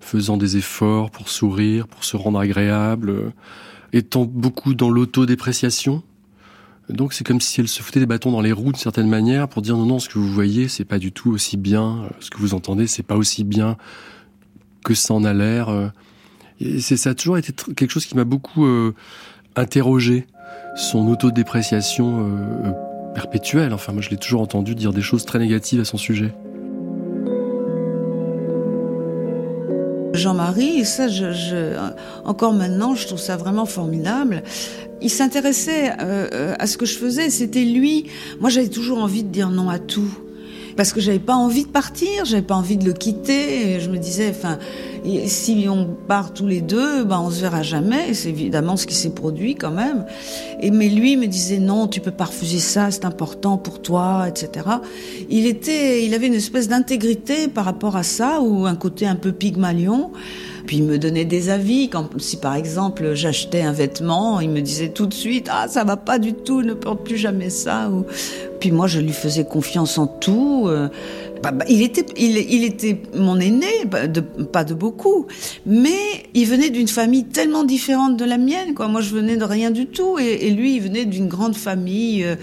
[0.00, 3.34] faisant des efforts pour sourire, pour se rendre agréable,
[3.92, 6.02] étant beaucoup dans l'autodépréciation.
[6.92, 9.48] Donc c'est comme si elle se foutait des bâtons dans les roues d'une certaine manière
[9.48, 12.30] pour dire non non ce que vous voyez c'est pas du tout aussi bien, ce
[12.30, 13.76] que vous entendez c'est pas aussi bien
[14.84, 15.92] que ça en a l'air.
[16.60, 18.94] Et c'est ça a toujours été quelque chose qui m'a beaucoup euh,
[19.56, 20.26] interrogé
[20.76, 22.72] son autodépréciation euh,
[23.14, 23.72] perpétuelle.
[23.72, 26.34] Enfin moi je l'ai toujours entendu dire des choses très négatives à son sujet.
[30.12, 31.76] Jean-Marie, ça, je,
[32.24, 34.42] encore maintenant, je trouve ça vraiment formidable.
[35.02, 37.30] Il s'intéressait euh, euh, à ce que je faisais.
[37.30, 38.06] C'était lui.
[38.40, 40.10] Moi, j'avais toujours envie de dire non à tout
[40.76, 43.74] parce que j'avais pas envie de partir, j'avais pas envie de le quitter.
[43.74, 44.58] Et je me disais, enfin,
[45.26, 48.14] si on part tous les deux, ben on se verra jamais.
[48.14, 50.06] C'est évidemment ce qui s'est produit quand même.
[50.60, 54.26] Et mais lui me disait non, tu peux pas refuser ça, c'est important pour toi,
[54.28, 54.66] etc.
[55.28, 59.16] Il était, il avait une espèce d'intégrité par rapport à ça ou un côté un
[59.16, 60.12] peu pygmalion.
[60.70, 61.88] Puis il me donnait des avis.
[61.88, 65.82] Quand, si par exemple j'achetais un vêtement, il me disait tout de suite ah ça
[65.82, 67.90] va pas du tout, ne porte plus jamais ça.
[67.90, 68.06] Ou...
[68.60, 70.66] Puis moi je lui faisais confiance en tout.
[70.68, 70.88] Euh,
[71.42, 74.00] bah, bah, il était, il, était mon aîné, bah,
[74.52, 75.26] pas de beaucoup,
[75.64, 75.96] mais
[76.34, 78.74] il venait d'une famille tellement différente de la mienne.
[78.78, 82.24] Moi, je venais de rien du tout, et, lui, il venait d'une grande famille.
[82.24, 82.36] Euh,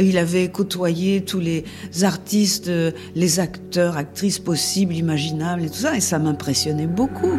[0.00, 1.64] il avait côtoyé tous les
[2.02, 7.38] artistes, euh, les acteurs, actrices possibles, imaginables, et tout ça, et ça m'impressionnait beaucoup.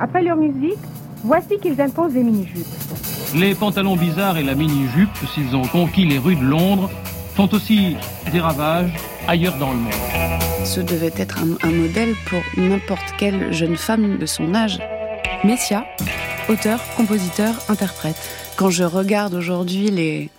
[0.00, 0.78] Après leur musique,
[1.22, 2.66] voici qu'ils imposent des mini-jupes.
[3.34, 6.90] Les pantalons bizarres et la mini-jupe, s'ils ont conquis les rues de Londres,
[7.34, 7.96] font aussi
[8.30, 8.92] des ravages
[9.28, 9.92] ailleurs dans le monde.
[10.64, 14.78] Ce devait être un, modèle pour n'importe quelle jeune femme de son âge.
[15.44, 15.84] Messia,
[16.48, 18.16] auteur, compositeur, interprète.
[18.56, 20.30] Quand je regarde aujourd'hui les,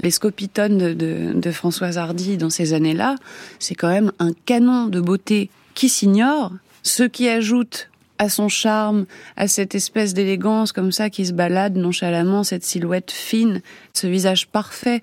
[0.00, 3.16] les scopitones de, de Françoise Hardy dans ces années-là,
[3.58, 7.89] c'est quand même un canon de beauté qui s'ignore, ce qui ajoute
[8.20, 9.06] à son charme,
[9.36, 13.62] à cette espèce d'élégance comme ça qui se balade nonchalamment, cette silhouette fine,
[13.94, 15.00] ce visage parfait.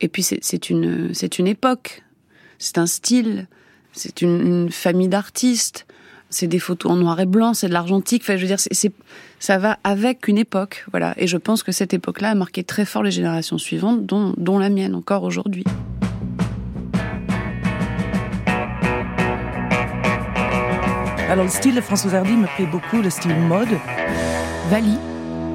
[0.00, 2.02] Et puis c'est une, c'est une époque,
[2.58, 3.46] c'est un style,
[3.92, 5.86] c'est une, famille d'artistes,
[6.28, 8.22] c'est des photos en noir et blanc, c'est de l'argentique.
[8.24, 8.60] Enfin, je veux dire,
[9.38, 11.14] ça va avec une époque, voilà.
[11.18, 14.68] Et je pense que cette époque-là a marqué très fort les générations suivantes, dont la
[14.68, 15.64] mienne encore aujourd'hui.
[21.28, 23.68] Alors le style de Françoise Hardy me plaît beaucoup, le style mode.
[24.70, 24.96] Vali,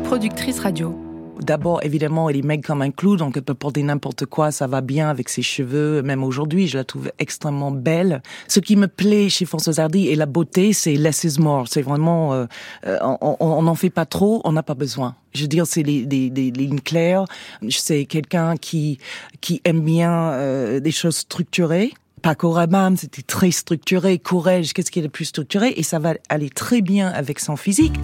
[0.03, 0.93] productrice radio.
[1.39, 4.67] D'abord, évidemment, elle est maigre comme un clou, donc elle peut porter n'importe quoi, ça
[4.67, 6.01] va bien avec ses cheveux.
[6.01, 8.21] Même aujourd'hui, je la trouve extrêmement belle.
[8.49, 11.69] Ce qui me plaît chez Françoise Hardy et la beauté, c'est less is more.
[11.69, 12.45] C'est vraiment, euh,
[12.85, 15.15] euh on n'en fait pas trop, on n'a pas besoin.
[15.33, 17.23] Je veux dire, c'est des, des, des lignes claires.
[17.69, 18.99] C'est quelqu'un qui
[19.39, 24.19] qui aime bien euh, des choses structurées Paco Rabanne, c'était très structuré.
[24.19, 25.73] Courage, qu'est-ce qui est le plus structuré?
[25.75, 27.95] Et ça va aller très bien avec son physique.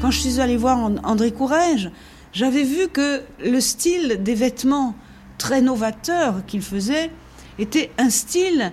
[0.00, 1.90] Quand je suis allée voir André Courage,
[2.32, 4.96] j'avais vu que le style des vêtements
[5.38, 7.10] très novateur qu'il faisait
[7.60, 8.72] était un style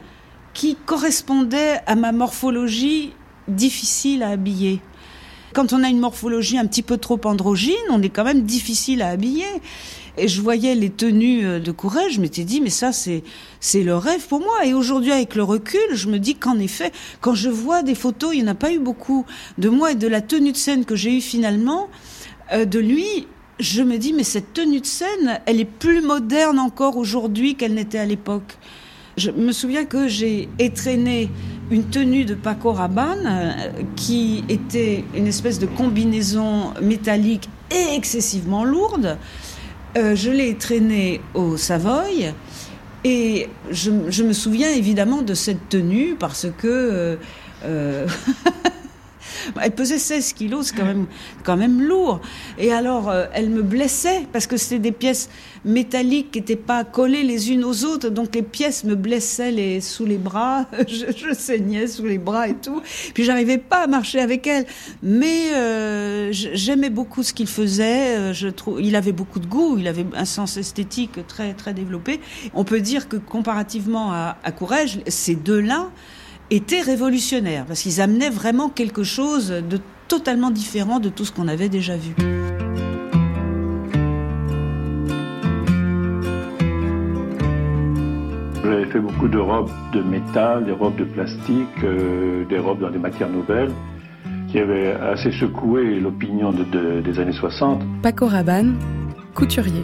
[0.54, 3.14] qui correspondait à ma morphologie
[3.48, 4.82] difficile à habiller.
[5.54, 9.02] Quand on a une morphologie un petit peu trop androgyne, on est quand même difficile
[9.02, 9.46] à habiller.
[10.18, 13.24] Et je voyais les tenues euh, de courage, je m'étais dit, mais ça, c'est,
[13.60, 14.66] c'est le rêve pour moi.
[14.66, 18.32] Et aujourd'hui, avec le recul, je me dis qu'en effet, quand je vois des photos,
[18.34, 19.26] il n'y en a pas eu beaucoup
[19.58, 21.90] de moi et de la tenue de scène que j'ai eue finalement,
[22.52, 23.28] euh, de lui,
[23.60, 27.74] je me dis, mais cette tenue de scène, elle est plus moderne encore aujourd'hui qu'elle
[27.74, 28.58] n'était à l'époque.
[29.16, 31.30] Je me souviens que j'ai étraîné
[31.70, 38.64] une tenue de Paco Rabanne euh, qui était une espèce de combinaison métallique et excessivement
[38.64, 39.18] lourde.
[39.98, 42.34] Euh, je l'ai traînée au Savoy
[43.04, 47.16] et je, je, me souviens évidemment de cette tenue parce que euh,
[47.66, 48.08] euh
[49.62, 51.06] Elle pesait 16 kilos, c'est quand même,
[51.44, 52.22] quand même lourd.
[52.58, 55.30] Et alors, euh, elle me blessait parce que c'était des pièces
[55.66, 58.10] métalliques qui n'étaient pas collées les unes aux autres.
[58.10, 60.66] Donc, les pièces me blessaient les, sous les bras.
[60.88, 62.82] Je, saignais sous les bras et tout.
[63.14, 64.66] Puis, j'arrivais pas à marcher avec elle.
[65.02, 68.18] Mais euh, j'aimais beaucoup ce qu'il faisait.
[68.18, 69.78] Euh, il avait beaucoup de goût.
[69.78, 72.20] Il avait un sens esthétique très, très développé.
[72.54, 74.52] On peut dire que comparativement à, à
[75.08, 75.90] ces deux-là,
[76.52, 81.48] étaient révolutionnaires, parce qu'ils amenaient vraiment quelque chose de totalement différent de tout ce qu'on
[81.48, 82.14] avait déjà vu.
[88.64, 92.92] J'avais fait beaucoup de robes de métal, des robes de plastique, euh, des robes dans
[92.92, 93.72] des matières nouvelles,
[94.50, 97.82] qui avaient assez secoué l'opinion de, de, des années 60.
[98.02, 98.76] Paco Rabanne,
[99.34, 99.84] couturier.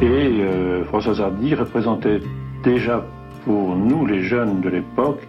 [0.00, 2.20] Et euh, Françoise Hardy représentait
[2.62, 3.04] déjà
[3.44, 5.26] pour nous, les jeunes de l'époque,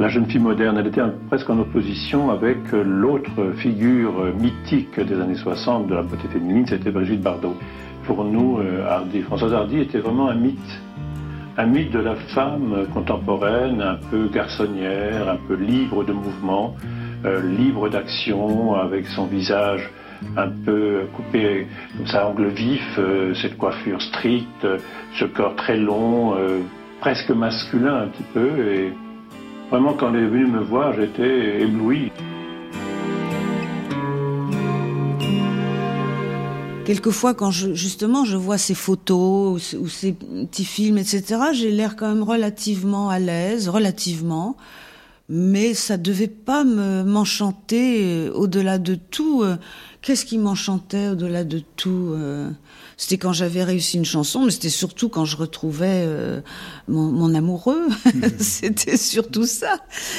[0.00, 0.78] la jeune fille moderne.
[0.78, 6.26] Elle était presque en opposition avec l'autre figure mythique des années 60 de la beauté
[6.28, 7.54] féminine, c'était Brigitte Bardot.
[8.04, 10.80] Pour nous, euh, Hardy, Françoise Hardy était vraiment un mythe.
[11.58, 16.74] Un mythe de la femme contemporaine, un peu garçonnière, un peu libre de mouvement,
[17.26, 19.90] euh, libre d'action, avec son visage
[20.36, 24.66] un peu coupé comme ça, angle vif, euh, cette coiffure stricte,
[25.14, 26.60] ce corps très long, euh,
[27.00, 28.92] presque masculin un petit peu.
[29.70, 32.10] Vraiment, quand elle est venue me voir, j'étais ébloui.
[36.84, 41.94] Quelquefois, quand je, justement je vois ces photos ou ces petits films, etc., j'ai l'air
[41.94, 44.56] quand même relativement à l'aise, relativement.
[45.28, 49.44] Mais ça devait pas me m'enchanter euh, au-delà de tout.
[49.44, 49.56] Euh,
[50.02, 52.50] qu'est-ce qui m'enchantait au-delà de tout euh,
[53.00, 56.42] c'était quand j'avais réussi une chanson, mais c'était surtout quand je retrouvais euh,
[56.86, 57.88] mon, mon, amoureux.
[58.38, 59.78] c'était surtout ça.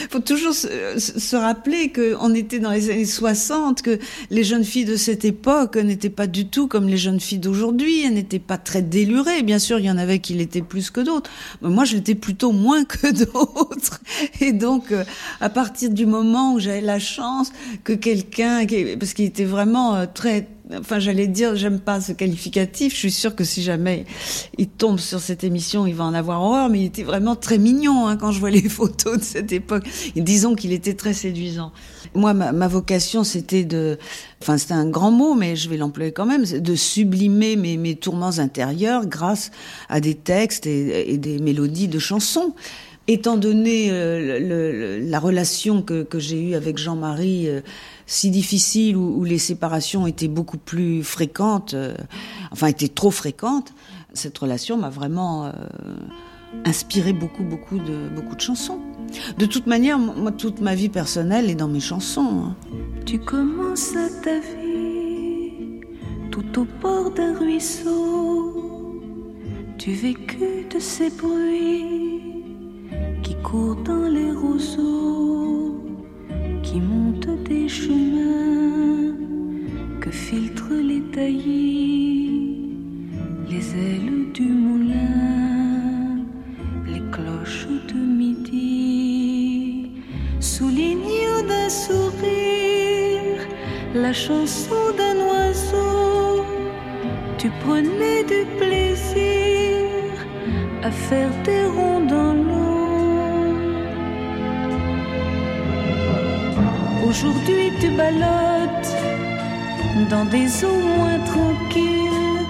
[0.10, 0.68] faut toujours se,
[0.98, 4.00] se rappeler qu'on était dans les années 60, que
[4.32, 8.02] les jeunes filles de cette époque n'étaient pas du tout comme les jeunes filles d'aujourd'hui.
[8.04, 9.44] Elles n'étaient pas très délurées.
[9.44, 11.30] Bien sûr, il y en avait qui l'étaient plus que d'autres.
[11.62, 14.02] Mais moi, je l'étais plutôt moins que d'autres.
[14.40, 15.04] Et donc, euh,
[15.40, 17.52] à partir du moment où j'avais la chance
[17.84, 18.66] que quelqu'un,
[19.00, 20.48] parce qu'il était vraiment euh, très
[20.80, 22.94] enfin j'allais dire, j'aime pas ce qualificatif.
[22.94, 24.06] Je suis sûre que si jamais
[24.58, 26.70] il tombe sur cette émission, il va en avoir horreur.
[26.70, 29.84] Mais il était vraiment très mignon hein, quand je vois les photos de cette époque.
[30.16, 31.72] Disons qu'il était très séduisant.
[32.14, 33.98] Moi, ma, vocation, c'était de,
[34.42, 38.40] enfin c'était un grand mot, mais je vais l'employer quand même, de sublimer mes, tourments
[38.40, 39.52] intérieurs grâce
[39.90, 42.54] à des textes et, des mélodies de chansons
[43.08, 47.62] étant donné euh, la relation que, que j'ai eue avec Jean-Marie, euh,
[48.06, 51.96] si difficile, où, les séparations étaient beaucoup plus fréquentes, euh,
[52.52, 53.74] enfin étaient trop fréquentes,
[54.14, 55.52] cette relation m'a vraiment euh,
[56.66, 58.80] inspiré beaucoup, beaucoup de, beaucoup de chansons.
[59.38, 62.46] De toute manière, moi, toute ma vie personnelle est dans mes chansons.
[62.46, 62.56] Hein.
[63.06, 63.94] Tu commences
[64.24, 65.82] ta vie
[66.32, 69.02] tout au bord d'un ruisseau.
[69.78, 72.22] Tu vécus de ces bruits
[73.24, 75.81] qui court dans les roseaux,
[76.64, 79.16] qui monte des chemins
[80.00, 82.70] que filtrent les taillis,
[83.50, 86.26] les ailes du moulin,
[86.88, 89.92] les cloches de midi,
[90.40, 93.42] soulignant d'un sourire
[93.94, 96.46] la chanson d'un oiseau.
[97.38, 99.88] Tu prenais du plaisir
[100.84, 102.71] à faire des ronds dans l'eau.
[107.12, 108.94] Aujourd'hui tu ballottes
[110.10, 112.48] dans des eaux moins tranquilles.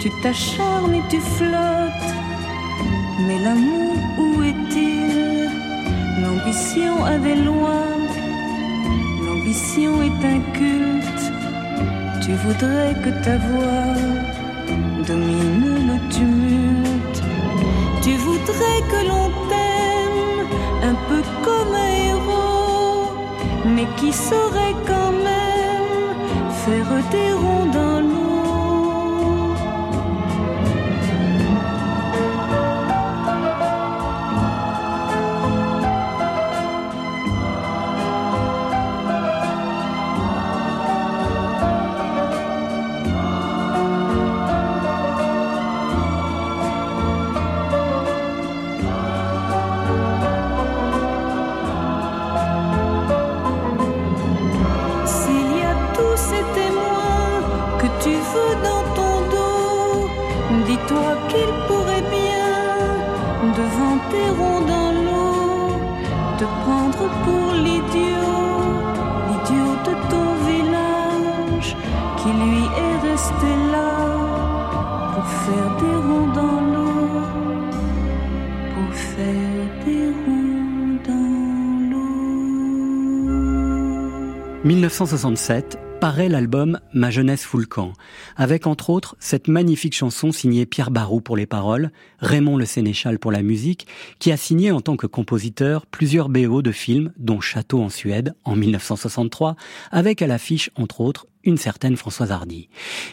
[0.00, 2.12] Tu t'acharnes et tu flottes.
[3.26, 5.50] Mais l'amour, où est-il?
[6.22, 7.96] L'ambition a des lois.
[9.24, 11.24] L'ambition est un culte.
[12.22, 13.96] Tu voudrais que ta voix
[15.04, 17.22] domine le tumulte.
[18.04, 20.46] Tu voudrais que l'on t'aime
[20.90, 22.59] un peu comme un héros
[23.74, 26.14] mais qui saurait quand même
[26.64, 27.89] faire des ronds
[84.62, 87.94] 1967 paraît l'album Ma jeunesse fout le camp,
[88.36, 93.18] avec entre autres cette magnifique chanson signée Pierre Barou pour les paroles, Raymond Le Sénéchal
[93.18, 93.86] pour la musique,
[94.18, 98.34] qui a signé en tant que compositeur plusieurs BO de films, dont Château en Suède
[98.44, 99.56] en 1963,
[99.92, 102.68] avec à l'affiche entre autres une certaine Françoise Hardy.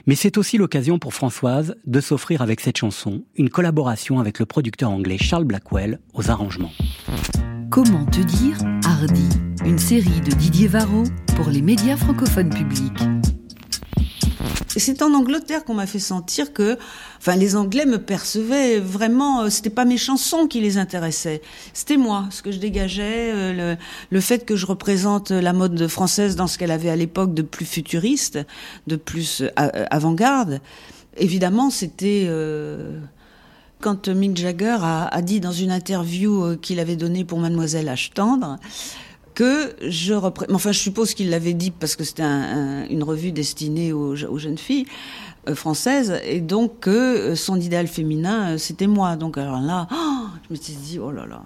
[0.05, 4.45] Mais c'est aussi l'occasion pour Françoise de s'offrir avec cette chanson une collaboration avec le
[4.45, 6.73] producteur anglais Charles Blackwell aux arrangements.
[7.69, 9.27] Comment te dire Hardy,
[9.65, 11.03] une série de Didier Varro
[11.35, 13.03] pour les médias francophones publics.
[14.67, 16.77] C'est en Angleterre qu'on m'a fait sentir que,
[17.17, 19.41] enfin, les Anglais me percevaient vraiment.
[19.41, 21.41] euh, C'était pas mes chansons qui les intéressaient,
[21.73, 23.77] c'était moi, ce que je dégageais, euh, le,
[24.11, 27.41] le fait que je représente la mode française dans ce qu'elle avait à l'époque de
[27.41, 28.39] plus futuriste,
[28.85, 30.61] de plus euh, avant-garde.
[31.17, 32.27] Évidemment, c'était
[33.79, 38.11] quand Mick Jagger a, dit dans une interview euh, qu'il avait donnée pour Mademoiselle H.
[38.13, 38.57] Tendre
[39.35, 43.03] que je repré- enfin je suppose qu'il l'avait dit parce que c'était un- un- une
[43.03, 44.87] revue destinée aux, je- aux jeunes filles
[45.47, 49.15] euh, françaises et donc que euh, son idéal féminin c'était moi.
[49.15, 49.87] Donc alors là
[50.49, 51.43] je me suis dit oh là là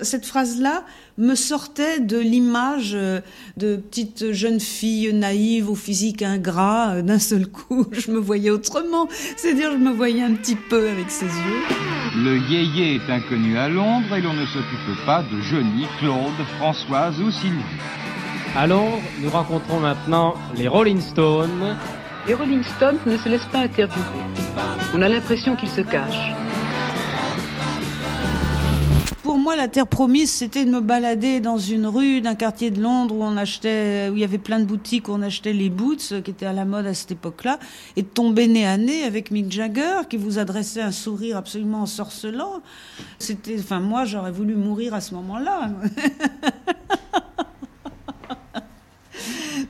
[0.00, 0.84] cette phrase-là
[1.18, 3.20] me sortait de l'image euh,
[3.56, 6.90] de petite jeune fille naïve au physique ingrat.
[6.96, 9.08] euh, D'un seul coup, je me voyais autrement.
[9.36, 11.62] C'est-à-dire, je me voyais un petit peu avec ses yeux.
[12.22, 17.18] Le yéyé est inconnu à Londres et l'on ne s'occupe pas de Johnny, Claude, Françoise
[17.20, 17.56] ou Sylvie.
[18.56, 21.76] Alors, nous rencontrons maintenant les Rolling Stones.
[22.26, 24.02] Les Rolling Stones ne se laissent pas interviewer.
[24.94, 26.32] On a l'impression qu'ils se cachent.
[29.26, 32.80] Pour moi, la terre promise, c'était de me balader dans une rue d'un quartier de
[32.80, 35.68] Londres où on achetait, où il y avait plein de boutiques où on achetait les
[35.68, 37.58] boots euh, qui étaient à la mode à cette époque-là,
[37.96, 41.80] et de tomber nez à nez avec Mick Jagger qui vous adressait un sourire absolument
[41.82, 42.62] ensorcelant.
[43.18, 45.70] C'était, enfin, moi, j'aurais voulu mourir à ce moment-là.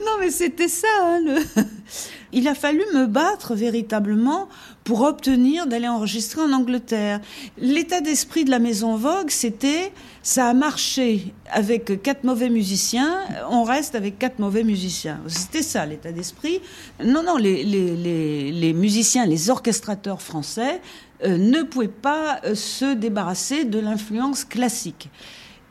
[0.00, 0.86] Non, mais c'était ça.
[1.02, 1.62] hein, le-
[2.32, 4.48] Il a fallu me battre véritablement
[4.86, 7.20] pour obtenir d'aller enregistrer en Angleterre.
[7.58, 13.18] L'état d'esprit de la Maison Vogue, c'était ça a marché avec quatre mauvais musiciens,
[13.50, 15.20] on reste avec quatre mauvais musiciens.
[15.26, 16.60] C'était ça l'état d'esprit.
[17.04, 20.80] Non, non, les, les, les, les musiciens, les orchestrateurs français
[21.24, 25.10] euh, ne pouvaient pas euh, se débarrasser de l'influence classique.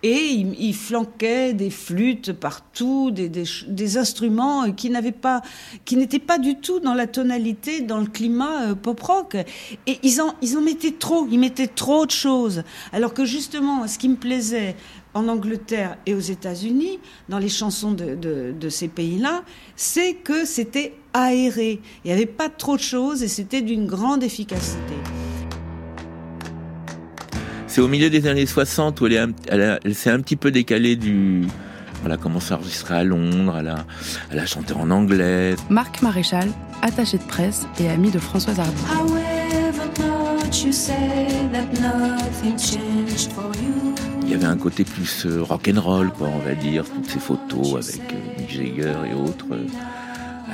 [0.08, 5.42] Et il, il flanquait des flûtes partout, des, instruments euh, qui n'avaient pas,
[5.84, 9.36] qui n'étaient pas du tout dans la tonalité, dans le climat euh, pop rock.
[9.88, 12.62] Et ils en, mettaient trop, ils mettaient trop de choses.
[12.94, 14.76] Alors que justement, ce qui me plaisait
[15.16, 19.42] en Angleterre et aux États-Unis, dans les chansons de, de ces pays-là,
[19.76, 21.82] c'est que c'était aéré.
[22.04, 24.94] Il n'y avait pas trop de choses et c'était d'une grande efficacité.
[27.76, 30.22] C'est au milieu des années 60 où elle, est un- elle, a- elle s'est un
[30.22, 31.42] petit peu décalée du.
[32.06, 33.86] Elle a commencé à enregistrer à Londres, elle a,
[34.32, 35.58] elle a chanté en anglais.
[35.70, 36.48] Marc Maréchal,
[36.82, 38.72] attaché de presse et ami de Françoise Hardy.
[38.90, 39.90] However
[40.46, 43.94] much you say that nothing changed for you.
[44.24, 47.74] Il y avait un côté plus euh, rock'n'roll, quoi, on va dire, toutes ces photos
[47.90, 49.48] avec euh, Mick Jagger et autres.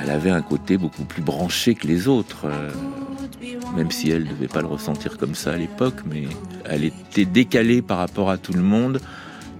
[0.02, 2.70] elle avait un côté beaucoup plus branché que les autres, euh,
[3.76, 6.24] même si elle ne devait pas le ressentir comme ça à l'époque, mais
[6.64, 9.00] elle était décalée par rapport à tout le monde,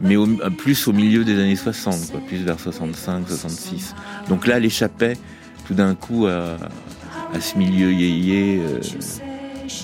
[0.00, 0.26] mais au-
[0.56, 3.94] plus au milieu des années 60, quoi, plus vers 65, 66.
[4.28, 5.16] Donc là, elle échappait
[5.66, 6.56] tout d'un coup à,
[7.34, 8.80] à ce milieu yéyé, euh,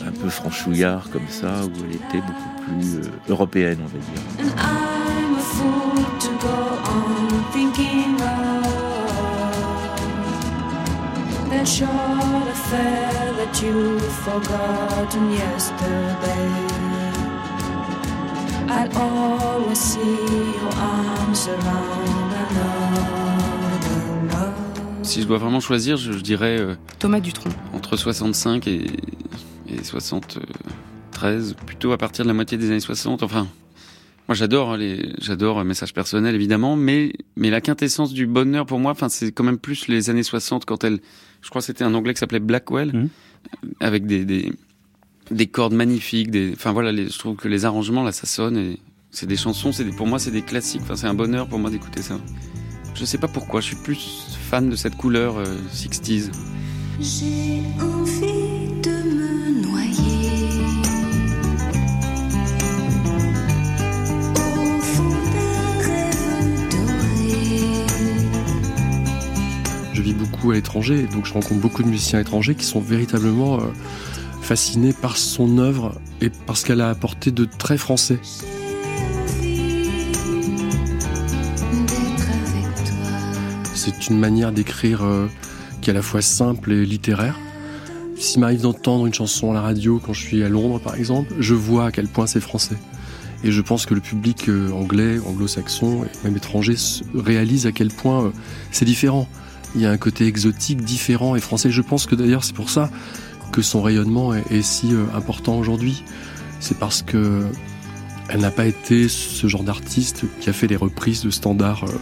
[0.06, 4.48] un peu franchouillard comme ça, où elle était beaucoup plus euh, européenne, on va dire.
[11.68, 16.48] Of that short affair that you've forgotten yesterday.
[18.68, 23.16] I'll always see your arms around another
[24.30, 24.54] love.
[25.02, 27.50] Si je dois vraiment choisir, je, je dirais euh, Thomas Dutronc.
[27.74, 28.86] entre 65 et,
[29.68, 33.22] et 73, plutôt à partir de la moitié des années 60.
[33.22, 33.46] Enfin,
[34.28, 38.66] moi j'adore hein, les, j'adore euh, message personnel évidemment, mais mais la quintessence du bonheur
[38.66, 41.00] pour moi, enfin c'est quand même plus les années 60 quand elle,
[41.40, 43.08] je crois que c'était un anglais qui s'appelait Blackwell, Mmh.
[43.80, 44.52] avec des, des
[45.30, 48.56] des cordes magnifiques, des, enfin voilà, les, je trouve que les arrangements là ça sonne
[48.56, 48.78] et
[49.10, 51.58] c'est des chansons, c'est des, pour moi c'est des classiques, enfin c'est un bonheur pour
[51.58, 52.18] moi d'écouter ça.
[52.94, 56.30] Je sais pas pourquoi, je suis plus fan de cette couleur euh, 60s.
[57.00, 58.87] J'ai envie de
[70.50, 73.64] à l'étranger, donc je rencontre beaucoup de musiciens étrangers qui sont véritablement euh,
[74.42, 78.18] fascinés par son œuvre et par ce qu'elle a apporté de très français.
[83.74, 85.26] C'est une manière d'écrire euh,
[85.80, 87.38] qui est à la fois simple et littéraire.
[88.16, 91.32] S'il m'arrive d'entendre une chanson à la radio quand je suis à Londres, par exemple,
[91.38, 92.76] je vois à quel point c'est français.
[93.44, 97.72] Et je pense que le public euh, anglais, anglo-saxon et même étranger se- réalise à
[97.72, 98.32] quel point
[98.72, 99.28] c'est différent.
[99.78, 101.70] Il y a un côté exotique, différent et français.
[101.70, 102.90] Je pense que d'ailleurs c'est pour ça
[103.52, 106.02] que son rayonnement est, si euh, important aujourd'hui.
[106.58, 107.46] C'est parce que
[108.28, 111.92] elle n'a pas été ce genre d'artiste qui a fait des reprises de standards euh,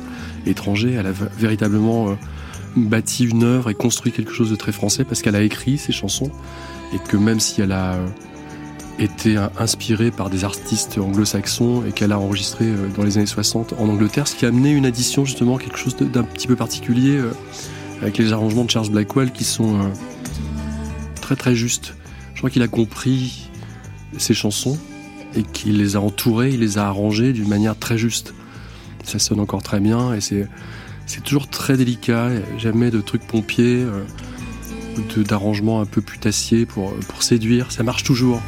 [0.47, 0.93] étrangers.
[0.93, 2.15] Elle a véritablement euh,
[2.77, 5.93] bâti une œuvre et construit quelque chose de très français parce qu'elle a écrit ses
[5.93, 6.31] chansons
[6.95, 7.99] et que même si elle a
[8.99, 13.75] euh, inspirée par des artistes anglo-saxons et qu'elle a enregistré euh, dans les années 60
[13.79, 17.17] en Angleterre, ce qui a amené une addition justement, quelque chose d'un petit peu particulier
[17.17, 17.33] euh,
[18.01, 19.89] avec les arrangements de Charles Blackwell qui sont euh,
[21.21, 21.95] très très justes.
[22.35, 23.51] Je crois qu'il a compris
[24.19, 24.79] ses chansons
[25.35, 28.33] et qu'il les a entourées, il les a arrangées d'une manière très juste.
[29.05, 30.49] Ça sonne encore très bien et c'est
[31.09, 33.87] c'est toujours très délicat, jamais de trucs pompiers,
[35.19, 38.43] d'arrangements un peu putassiers pour, pour séduire, ça marche toujours.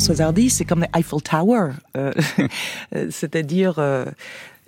[0.00, 1.72] Françoise Hardy, c'est comme l'Eiffel Tower.
[1.96, 2.12] Euh,
[2.94, 4.06] euh, C'est-à-dire, euh,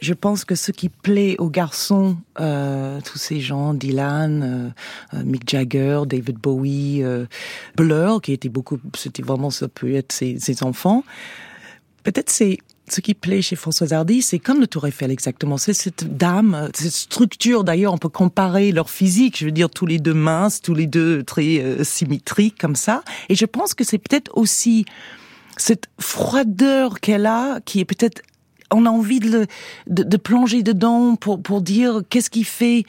[0.02, 5.24] je pense que ce qui plaît aux garçons, euh, tous ces gens, Dylan, euh, euh,
[5.24, 7.02] Mick Jagger, David Bowie,
[7.76, 11.04] Blur, qui était beaucoup, c'était vraiment, ça peut être ses enfants.
[12.02, 12.58] Peut-être c'est
[12.92, 15.58] ce qui plaît chez Françoise Hardy, c'est comme le Tour Eiffel exactement.
[15.58, 17.64] C'est cette dame, euh, cette structure.
[17.64, 19.38] D'ailleurs, on peut comparer leur physique.
[19.38, 23.02] Je veux dire, tous les deux minces, tous les deux très euh, symétriques comme ça.
[23.28, 24.84] Et je pense que c'est peut-être aussi
[25.56, 28.22] cette froideur qu'elle a, qui est peut-être
[28.72, 29.46] on a envie de,
[30.16, 32.84] plonger dedans pour, dire qu'est-ce qui fait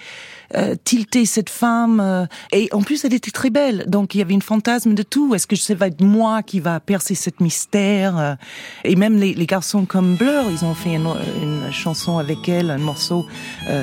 [0.55, 1.99] euh, tilter cette femme.
[1.99, 3.85] euh, et en plus, elle était très belle.
[3.87, 5.35] Donc, il y avait une fantasme de tout.
[5.35, 8.35] Est-ce que ça va être moi qui va percer cette mystère euh,
[8.83, 13.25] Et même les, garçons comme Blur, ils ont fait une, chanson avec elle, un morceau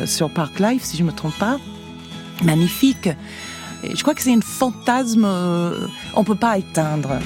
[0.07, 1.59] sur Park Life, si je me trompe pas.
[2.43, 3.09] Magnifique.
[3.83, 7.19] Je crois que c'est un fantasme euh, on peut pas éteindre.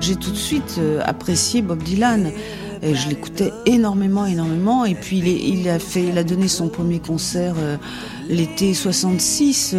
[0.00, 2.32] J'ai tout de suite euh, apprécié Bob Dylan.
[2.82, 4.84] Et je l'écoutais énormément, énormément.
[4.84, 7.76] Et puis il a fait, il a donné son premier concert euh,
[8.28, 9.76] l'été 66.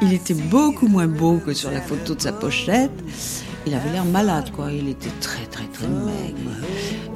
[0.00, 2.92] Il était beaucoup moins beau que sur la photo de sa pochette.
[3.66, 4.72] Il avait l'air malade, quoi.
[4.72, 6.50] Il était très, très, très maigre.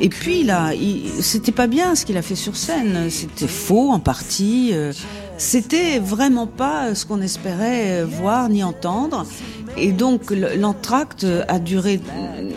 [0.01, 3.09] Et puis il- c'était pas bien ce qu'il a fait sur scène.
[3.11, 4.71] C'était faux en partie.
[4.73, 4.93] euh,
[5.39, 9.27] C'était vraiment pas ce qu'on espérait euh, voir ni entendre.
[9.77, 12.51] Et donc le- l'entracte a duré euh,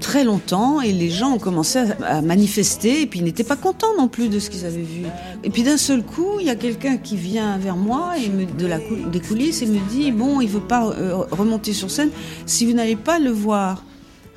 [0.00, 3.94] très longtemps et les gens ont commencé à manifester et puis ils n'étaient pas contents
[3.98, 5.04] non plus de ce qu'ils avaient vu.
[5.44, 8.44] Et puis d'un seul coup, il y a quelqu'un qui vient vers moi et me,
[8.46, 8.78] de la
[9.12, 10.92] des coulisses et me dit bon, il veut pas
[11.30, 12.10] remonter sur scène
[12.46, 13.84] si vous n'allez pas le voir.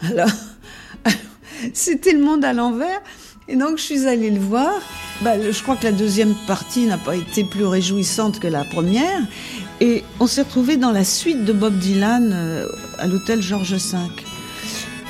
[0.01, 0.29] Alors
[1.73, 3.01] c'était le monde à l'envers.
[3.47, 4.81] Et donc je suis allée le voir.
[5.21, 9.21] Bah, je crois que la deuxième partie n'a pas été plus réjouissante que la première.
[9.81, 12.67] Et on s'est retrouvé dans la suite de Bob Dylan euh,
[12.99, 13.97] à l'hôtel Georges V.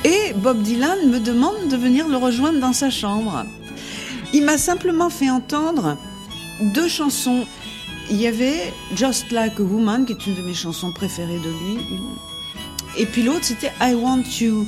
[0.04, 3.44] Et Bob Dylan me demande de venir le rejoindre dans sa chambre.
[4.32, 5.96] Il m'a simplement fait entendre
[6.60, 7.46] deux chansons.
[8.10, 11.48] Il y avait Just Like a Woman, qui est une de mes chansons préférées de
[11.48, 11.78] lui.
[12.98, 14.66] Et puis l'autre, c'était I Want You.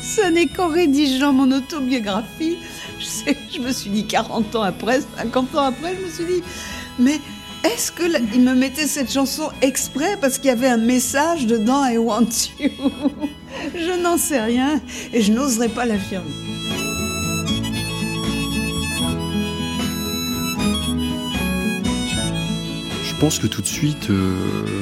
[0.00, 2.58] Ce n'est qu'en rédigeant mon autobiographie,
[2.98, 6.42] je, me suis dit 40 ans après, 50 ans après, je me suis dit,
[6.98, 7.20] mais
[7.64, 11.84] est-ce que il me mettait cette chanson exprès parce qu'il y avait un message dedans
[11.84, 12.28] I Want
[12.60, 12.70] You?
[13.74, 14.80] Je n'en sais rien
[15.12, 16.47] et je n'oserais pas l'affirmer.
[23.18, 24.36] Pense que tout de suite, euh,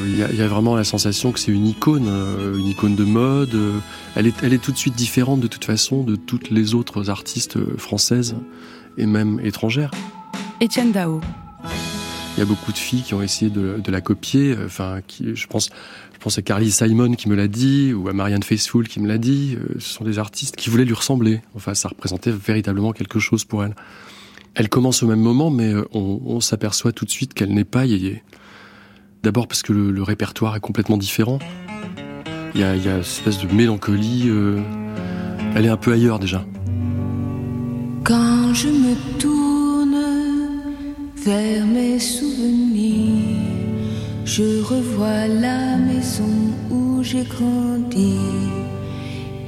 [0.06, 2.66] il y, a- il y a vraiment la sensation que c'est une icône, euh, une
[2.66, 3.54] icône de mode.
[3.54, 3.78] euh,
[4.14, 7.08] elle, est, elle est tout de suite différente de toute façon de toutes les autres
[7.10, 8.36] artistes euh, françaises
[8.98, 9.90] et même étrangères.
[10.60, 11.20] Étienne Dao.
[12.36, 14.54] Il y a beaucoup de filles qui ont essayé de, de la copier.
[14.66, 15.70] Enfin, qui, je pense,
[16.12, 19.08] je pense à Carly Simon qui me l'a dit, ou à Marianne Faithfull qui me
[19.08, 19.56] l'a dit.
[19.58, 21.40] Euh, ce sont des artistes qui voulaient lui ressembler.
[21.54, 23.74] Enfin, ça représentait véritablement quelque chose pour elle.
[24.58, 27.84] Elle commence au même moment, mais euh, on, s'aperçoit tout de suite qu'elle n'est pas
[27.84, 28.22] yéyé.
[29.22, 31.38] D'abord parce que le, répertoire est complètement différent.
[32.54, 34.24] Il y a, y une espèce de mélancolie.
[34.28, 34.58] Euh,
[35.54, 36.42] elle est un peu ailleurs déjà.
[38.02, 39.96] Quand je me tourne
[41.16, 43.36] vers mes souvenirs,
[44.24, 46.32] je revois la maison
[46.70, 48.16] où j'ai grandi.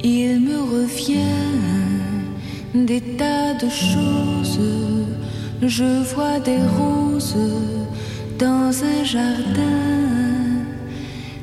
[0.03, 1.17] Il me revient
[2.75, 4.98] des tas de choses.
[5.61, 7.35] Je vois des roses
[8.37, 10.63] dans un jardin,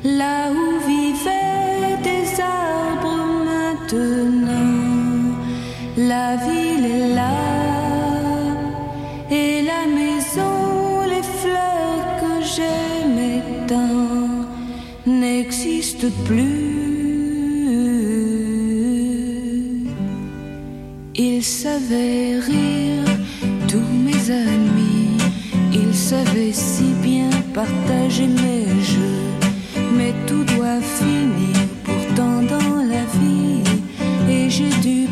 [0.03, 4.57] là où vivaient des arbres maintenant.
[5.97, 7.37] La ville est là
[9.29, 14.47] et la maison, les fleurs que j'aimais tant
[15.05, 16.77] n'existent plus.
[21.15, 22.96] Ils savaient rire,
[23.67, 25.17] tous mes amis,
[25.73, 29.27] ils savaient si bien partager mes jeux,
[29.95, 33.63] mais tout doit finir pourtant dans la vie.
[34.29, 35.06] Et j'ai dû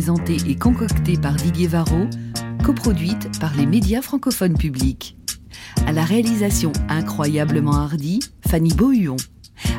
[0.00, 2.06] présentées et concoctées par Didier Varro,
[2.64, 5.14] coproduite par les médias francophones publics.
[5.86, 9.16] À la réalisation incroyablement hardie, Fanny Beauhuon.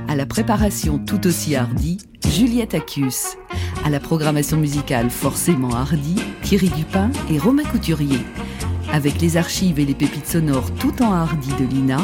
[0.07, 1.97] À la préparation tout aussi hardie,
[2.27, 3.35] Juliette Accius.
[3.83, 8.19] À la programmation musicale forcément hardie, Thierry Dupin et Romain Couturier.
[8.93, 11.97] Avec les archives et les pépites sonores tout en hardi de Lina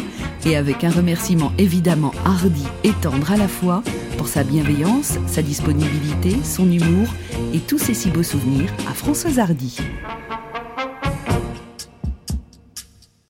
[0.44, 3.84] et avec un remerciement évidemment hardi et tendre à la fois
[4.18, 7.08] pour sa bienveillance, sa disponibilité, son humour
[7.54, 9.78] et tous ses si beaux souvenirs à Françoise Hardy.